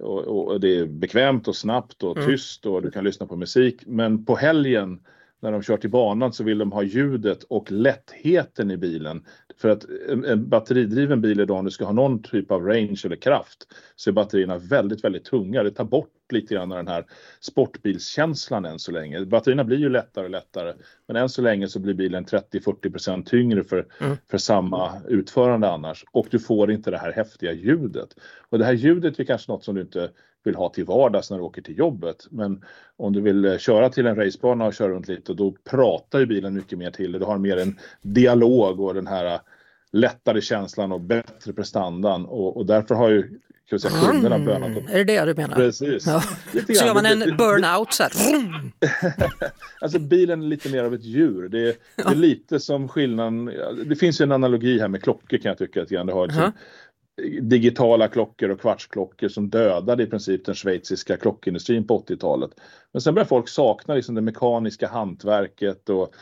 och, 0.02 0.48
och 0.48 0.60
det 0.60 0.78
är 0.78 0.86
bekvämt 0.86 1.48
och 1.48 1.56
snabbt 1.56 2.02
och 2.02 2.16
Mm. 2.16 2.28
tyst 2.28 2.66
och 2.66 2.82
du 2.82 2.90
kan 2.90 3.04
lyssna 3.04 3.26
på 3.26 3.36
musik. 3.36 3.82
Men 3.86 4.24
på 4.24 4.36
helgen 4.36 5.00
när 5.40 5.52
de 5.52 5.62
kör 5.62 5.76
till 5.76 5.90
banan 5.90 6.32
så 6.32 6.44
vill 6.44 6.58
de 6.58 6.72
ha 6.72 6.82
ljudet 6.82 7.42
och 7.42 7.72
lättheten 7.72 8.70
i 8.70 8.76
bilen. 8.76 9.24
För 9.60 9.68
att 9.68 9.84
en, 10.08 10.24
en 10.24 10.48
batteridriven 10.48 11.20
bil 11.20 11.40
idag, 11.40 11.58
om 11.58 11.64
du 11.64 11.70
ska 11.70 11.84
ha 11.84 11.92
någon 11.92 12.22
typ 12.22 12.50
av 12.50 12.62
range 12.66 13.00
eller 13.04 13.16
kraft, 13.16 13.66
så 13.96 14.10
är 14.10 14.14
batterierna 14.14 14.58
väldigt, 14.58 15.04
väldigt 15.04 15.24
tunga. 15.24 15.62
Det 15.62 15.70
tar 15.70 15.84
bort 15.84 16.10
lite 16.32 16.54
grann 16.54 16.72
av 16.72 16.78
den 16.78 16.88
här 16.88 17.04
sportbilskänslan 17.40 18.64
än 18.64 18.78
så 18.78 18.92
länge. 18.92 19.24
Batterierna 19.24 19.64
blir 19.64 19.78
ju 19.78 19.88
lättare 19.88 20.24
och 20.24 20.30
lättare, 20.30 20.74
men 21.06 21.16
än 21.16 21.28
så 21.28 21.42
länge 21.42 21.68
så 21.68 21.78
blir 21.80 21.94
bilen 21.94 22.24
30-40% 22.24 23.24
tyngre 23.24 23.64
för, 23.64 23.86
Mm. 24.00 24.16
för 24.30 24.38
samma 24.38 25.02
utförande 25.08 25.70
annars. 25.70 26.04
Och 26.12 26.26
du 26.30 26.38
får 26.38 26.70
inte 26.72 26.90
det 26.90 26.98
här 26.98 27.12
häftiga 27.12 27.52
ljudet. 27.52 28.08
Och 28.48 28.58
det 28.58 28.64
här 28.64 28.72
ljudet 28.72 29.20
är 29.20 29.24
kanske 29.24 29.52
något 29.52 29.64
som 29.64 29.74
du 29.74 29.80
inte 29.80 30.10
vill 30.44 30.54
ha 30.54 30.68
till 30.68 30.84
vardags 30.84 31.30
när 31.30 31.38
du 31.38 31.44
åker 31.44 31.62
till 31.62 31.78
jobbet. 31.78 32.26
Men 32.30 32.64
om 32.96 33.12
du 33.12 33.20
vill 33.20 33.44
eh, 33.44 33.58
köra 33.58 33.88
till 33.88 34.06
en 34.06 34.16
racebana 34.16 34.66
och 34.66 34.74
köra 34.74 34.88
runt 34.88 35.08
lite, 35.08 35.34
då 35.34 35.54
pratar 35.70 36.18
ju 36.18 36.26
bilen 36.26 36.54
mycket 36.54 36.78
mer 36.78 36.90
till 36.90 37.12
dig. 37.12 37.20
Du 37.20 37.26
har 37.26 37.38
mer 37.38 37.56
en 37.56 37.78
dialog 38.02 38.80
och 38.80 38.94
den 38.94 39.06
här 39.06 39.34
eh, 39.34 39.40
lättare 39.92 40.40
känslan 40.40 40.92
och 40.92 41.00
bättre 41.00 41.52
prestandan. 41.52 42.26
Och, 42.26 42.56
och 42.56 42.66
därför 42.66 42.94
har 42.94 43.10
ju 43.10 43.38
kan 43.70 43.80
säga, 43.80 43.94
kunderna 44.10 44.38
bönat 44.38 44.76
upp. 44.76 44.88
Är 44.90 45.04
det 45.04 45.04
det 45.04 45.24
du 45.24 45.34
menar? 45.34 45.56
Precis. 45.56 46.06
Ja. 46.06 46.22
Så 46.66 46.72
gör 46.72 46.94
man 46.94 47.06
en 47.06 47.36
burnout 47.36 47.92
så 47.92 48.02
här. 48.02 48.12
Alltså 49.80 49.98
bilen 49.98 50.42
är 50.42 50.46
lite 50.46 50.68
mer 50.68 50.84
av 50.84 50.94
ett 50.94 51.04
djur. 51.04 51.48
Det 51.48 51.68
är, 51.68 51.74
det 51.96 52.02
är 52.02 52.14
lite 52.14 52.60
som 52.60 52.88
skillnaden. 52.88 53.44
Det 53.86 53.96
finns 53.96 54.20
ju 54.20 54.22
en 54.22 54.32
analogi 54.32 54.80
här 54.80 54.88
med 54.88 55.02
klockor 55.02 55.38
kan 55.38 55.48
jag 55.48 55.58
tycka. 55.58 55.82
Att 55.82 55.88
det 55.88 55.96
har 55.96 56.26
liksom 56.26 56.42
Jaha. 56.42 56.52
Digitala 57.40 58.08
klockor 58.08 58.50
och 58.50 58.60
kvartsklockor 58.60 59.28
som 59.28 59.50
dödade 59.50 60.02
i 60.02 60.06
princip 60.06 60.44
den 60.44 60.54
schweiziska 60.54 61.16
klockindustrin 61.16 61.86
på 61.86 61.98
80-talet. 62.08 62.50
Men 62.92 63.02
sen 63.02 63.14
börjar 63.14 63.26
folk 63.26 63.48
sakna 63.48 63.94
liksom 63.94 64.14
det 64.14 64.20
mekaniska 64.20 64.88
hantverket 64.88 65.88
och 65.88 66.14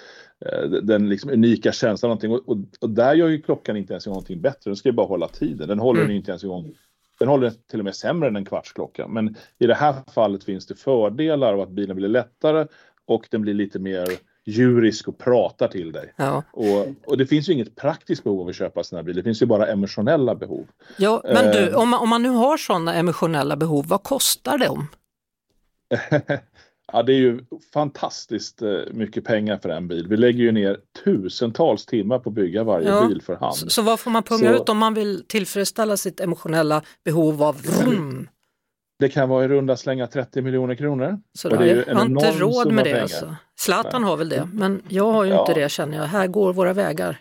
eh, 0.47 0.71
den 0.71 1.09
liksom 1.09 1.31
unika 1.31 1.73
känslan. 1.73 2.09
Någonting. 2.09 2.31
Och, 2.31 2.49
och, 2.49 2.59
och 2.81 2.91
där 2.91 3.15
gör 3.15 3.29
ju 3.29 3.43
klockan 3.43 3.77
inte 3.77 3.93
ens 3.93 4.07
någonting 4.07 4.41
bättre. 4.41 4.71
Den 4.71 4.77
ska 4.77 4.89
ju 4.89 4.95
bara 4.95 5.07
hålla 5.07 5.29
tiden. 5.29 5.69
Den 5.69 5.79
håller 5.79 6.01
Mm. 6.01 6.09
den 6.09 6.17
inte 6.17 6.31
ens 6.31 6.45
igång. 6.45 6.75
Den 7.19 7.29
håller 7.29 7.51
till 7.71 7.79
och 7.79 7.85
med 7.85 7.95
sämre 7.95 8.29
än 8.29 8.37
en 8.37 8.45
kvartsklocka. 8.45 9.09
Men 9.09 9.37
i 9.59 9.67
det 9.67 9.75
här 9.75 9.95
fallet 10.15 10.45
finns 10.45 10.67
det 10.67 10.75
fördelar 10.75 11.53
av 11.55 11.61
att 11.61 11.71
bilen 11.71 11.97
blir 11.97 12.09
lättare 12.09 12.67
och 13.07 13.29
den 13.31 13.43
blir 13.43 13.55
lite 13.55 13.79
mer 13.79 14.07
djurisk 14.47 15.09
och 15.09 15.19
pratar 15.19 15.69
till 15.69 15.93
dig. 15.93 16.13
Ja. 16.17 16.43
Och, 16.53 16.87
och 17.07 17.17
det 17.19 17.27
finns 17.27 17.49
ju 17.49 17.53
inget 17.53 17.77
praktiskt 17.77 18.25
behov 18.25 18.41
av 18.41 18.49
att 18.49 18.57
köpa 18.57 18.81
en 18.81 18.85
sån 18.85 18.97
här 18.97 19.03
bil. 19.03 19.17
Det 19.17 19.23
finns 19.23 19.43
ju 19.43 19.47
bara 19.47 19.67
emotionella 19.67 20.35
behov. 20.35 20.67
Ja, 20.99 21.21
men 21.25 21.53
du, 21.53 21.59
Eh. 21.69 21.75
om 21.77 21.89
man, 21.89 22.01
om 22.01 22.09
man 22.09 22.23
nu 22.23 22.29
har 22.29 22.57
sådana 22.57 22.95
emotionella 22.95 23.57
behov, 23.57 23.87
vad 23.89 24.03
kostar 24.03 24.59
de? 24.59 24.87
Ja, 26.93 27.03
det 27.03 27.13
är 27.13 27.17
ju 27.17 27.41
fantastiskt 27.73 28.63
eh, 28.63 28.69
mycket 28.93 29.25
pengar 29.25 29.59
för 29.59 29.69
en 29.69 29.89
bil. 29.89 30.07
Vi 30.09 30.17
lägger 30.17 30.39
ju 30.45 30.53
ner 30.53 30.79
tusentals 31.05 31.87
timmar 31.87 32.19
på 32.19 32.31
att 32.31 32.35
bygga 32.35 32.65
varje 32.65 32.89
Ja. 32.89 33.07
bil 33.09 33.23
för 33.23 33.37
hand. 33.37 33.55
Så, 33.57 33.71
så 33.71 33.83
vad 33.83 34.01
får 34.01 34.11
man 34.11 34.23
punga 34.23 34.51
Så- 34.57 34.63
ut 34.63 34.69
om 34.69 34.79
man 34.79 34.95
vill 34.95 35.25
tillfredsställa 35.29 35.97
sitt 35.97 36.21
emotionella 36.21 36.83
behov 37.05 37.43
av 37.43 37.63
vroom? 37.63 38.29
Det 38.99 39.09
kan 39.09 39.29
vara 39.29 39.45
i 39.45 39.49
runda 39.49 39.77
slänga 39.77 40.07
30 40.07 40.43
miljoner 40.43 40.75
kronor. 40.75 41.21
Så 41.39 41.51
Och 41.51 41.59
det 41.59 41.71
är 41.71 41.75
ju 41.75 41.85
jag 41.87 41.95
har 41.95 42.05
inte 42.07 42.31
råd 42.31 42.73
med 42.73 42.85
det 42.85 42.91
pengar. 42.91 43.03
alltså. 43.03 43.37
Zlatan 43.59 44.03
Nej. 44.03 44.11
har 44.11 44.17
väl 44.17 44.29
det, 44.29 44.49
men 44.53 44.83
jag 44.89 45.13
har 45.13 45.25
ju 45.25 45.31
inte 45.31 45.53
Ja. 45.53 45.55
det 45.55 45.69
känner 45.69 45.97
jag. 45.99 46.05
Här 46.05 46.27
går 46.27 46.53
våra 46.53 46.73
vägar. 46.73 47.19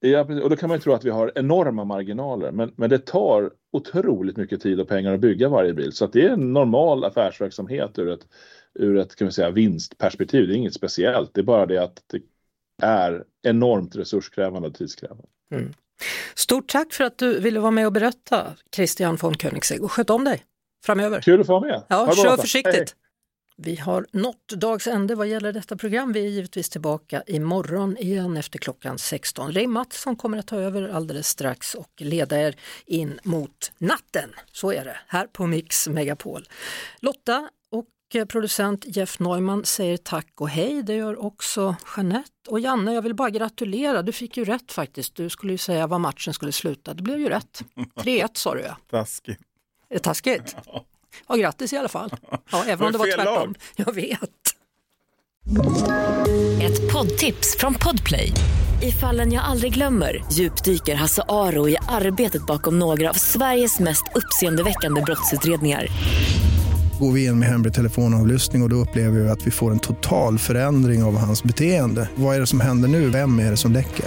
Ja, 0.00 0.20
och 0.20 0.50
då 0.50 0.56
kan 0.56 0.68
man 0.68 0.76
ju 0.78 0.82
tro 0.82 0.92
att 0.92 1.04
vi 1.04 1.10
har 1.10 1.32
enorma 1.34 1.84
marginaler. 1.84 2.50
Men, 2.52 2.72
men 2.76 2.90
det 2.90 2.98
tar 2.98 3.50
otroligt 3.72 4.36
mycket 4.36 4.62
tid 4.62 4.80
och 4.80 4.88
pengar 4.88 5.14
att 5.14 5.20
bygga 5.20 5.48
varje 5.48 5.72
bil. 5.72 5.92
Så 5.92 6.04
att 6.04 6.12
det 6.12 6.24
är 6.24 6.30
en 6.30 6.52
normal 6.52 7.04
affärsverksamhet 7.04 7.98
ur 7.98 8.08
ett, 8.08 8.26
ur 8.74 8.96
ett 8.96 9.16
kan 9.16 9.26
vi 9.26 9.32
säga, 9.32 9.50
vinstperspektiv. 9.50 10.46
Det 10.48 10.54
är 10.54 10.56
inget 10.56 10.74
speciellt. 10.74 11.34
Det 11.34 11.40
är 11.40 11.44
bara 11.44 11.66
det 11.66 11.78
att 11.78 12.02
det 12.06 12.20
är 12.82 13.24
enormt 13.42 13.96
resurskrävande 13.96 14.68
och 14.68 14.74
tidskrävande. 14.74 15.24
Mm. 15.54 15.72
Stort 16.34 16.68
tack 16.68 16.92
för 16.92 17.04
att 17.04 17.18
du 17.18 17.40
ville 17.40 17.60
vara 17.60 17.70
med 17.70 17.86
och 17.86 17.92
berätta, 17.92 18.46
Christian 18.76 19.16
von 19.16 19.34
Koenigsegg, 19.34 19.82
och 19.84 19.92
sköt 19.92 20.10
om 20.10 20.24
dig 20.24 20.42
framöver. 20.84 21.20
Kul 21.20 21.40
att 21.40 21.46
få 21.46 21.60
vara 21.60 21.70
med. 21.70 21.74
Ha 21.74 21.84
Ja, 21.88 22.04
bra, 22.04 22.14
kör 22.14 22.36
försiktigt. 22.36 22.74
Hej, 22.74 22.86
Vi 23.56 23.76
har 23.76 24.06
nått 24.12 24.48
dags 24.48 24.86
ände 24.86 25.14
vad 25.14 25.26
gäller 25.28 25.52
detta 25.52 25.76
program. 25.76 26.12
Vi 26.12 26.24
är 26.24 26.28
givetvis 26.28 26.68
tillbaka 26.70 27.22
imorgon 27.26 27.96
igen 27.96 28.36
efter 28.36 28.58
klockan 28.58 28.98
16. 28.98 29.52
Ray 29.52 29.66
Mattsson 29.66 30.16
kommer 30.16 30.38
att 30.38 30.46
ta 30.46 30.56
över 30.56 30.88
alldeles 30.88 31.28
strax 31.28 31.74
och 31.74 31.90
leda 31.98 32.40
er 32.40 32.54
in 32.86 33.20
mot 33.22 33.72
natten. 33.78 34.30
Så 34.52 34.72
är 34.72 34.84
det, 34.84 34.96
här 35.06 35.26
på 35.26 35.46
Mix 35.46 35.88
Megapol. 35.88 36.48
Lotta 37.00 37.48
och 37.70 37.86
producent 38.28 38.84
Jeff 38.86 39.18
Neumann 39.18 39.64
säger 39.64 39.96
tack 39.96 40.32
och 40.40 40.48
hej. 40.48 40.82
Det 40.82 40.94
gör 40.94 41.24
också 41.24 41.76
Jeanette. 41.96 42.30
Och 42.48 42.60
Janne, 42.60 42.92
jag 42.94 43.02
vill 43.02 43.14
bara 43.14 43.30
gratulera. 43.30 44.02
Du 44.02 44.12
fick 44.12 44.36
ju 44.36 44.44
rätt 44.44 44.72
faktiskt. 44.72 45.14
Du 45.14 45.28
skulle 45.30 45.52
ju 45.52 45.58
säga 45.58 45.86
vad 45.86 46.00
matchen 46.00 46.34
skulle 46.34 46.52
sluta. 46.52 46.94
Det 46.94 47.02
blev 47.02 47.18
ju 47.20 47.28
rätt. 47.28 47.62
3-1 47.96 48.28
sa 48.34 48.54
du 48.54 48.60
ja. 48.60 48.76
Taskigt. 48.90 49.40
Är 49.90 49.94
det 49.94 49.98
taskigt? 49.98 50.56
Ja, 51.28 51.34
grattis 51.36 51.72
i 51.72 51.76
alla 51.76 51.88
fall. 51.88 52.10
Ja, 52.50 52.64
även 52.66 52.86
om 52.86 52.92
det 52.92 52.98
var 52.98 53.06
tvärtom. 53.06 53.34
lag. 53.34 53.58
Jag 53.76 53.94
vet. 53.94 54.20
Ett 56.62 56.92
poddtips 56.92 57.56
från 57.58 57.74
Podplay. 57.74 58.32
I 58.82 58.92
fallen 58.92 59.32
jag 59.32 59.44
aldrig 59.44 59.74
glömmer 59.74 60.24
djupdyker 60.32 60.94
Hasse 60.94 61.22
Aro 61.28 61.68
i 61.68 61.76
arbetet 61.88 62.46
bakom 62.46 62.78
några 62.78 63.10
av 63.10 63.14
Sveriges 63.14 63.78
mest 63.80 64.04
uppseendeväckande 64.14 65.02
brottsutredningar. 65.02 65.86
Går 67.00 67.12
vi 67.12 67.24
in 67.24 67.38
med 67.38 67.48
hemlig 67.48 67.74
telefonavlyssning 67.74 68.62
och, 68.62 68.66
och 68.66 68.70
då 68.70 68.76
upplever 68.76 69.20
vi 69.20 69.28
att 69.28 69.46
vi 69.46 69.50
får 69.50 69.70
en 69.70 69.78
total 69.78 70.38
förändring 70.38 71.02
av 71.02 71.16
hans 71.16 71.42
beteende. 71.44 72.08
Vad 72.14 72.36
är 72.36 72.40
det 72.40 72.46
som 72.46 72.60
händer 72.60 72.88
nu? 72.88 73.10
Vem 73.10 73.38
är 73.38 73.50
det 73.50 73.56
som 73.56 73.72
läcker? 73.72 74.06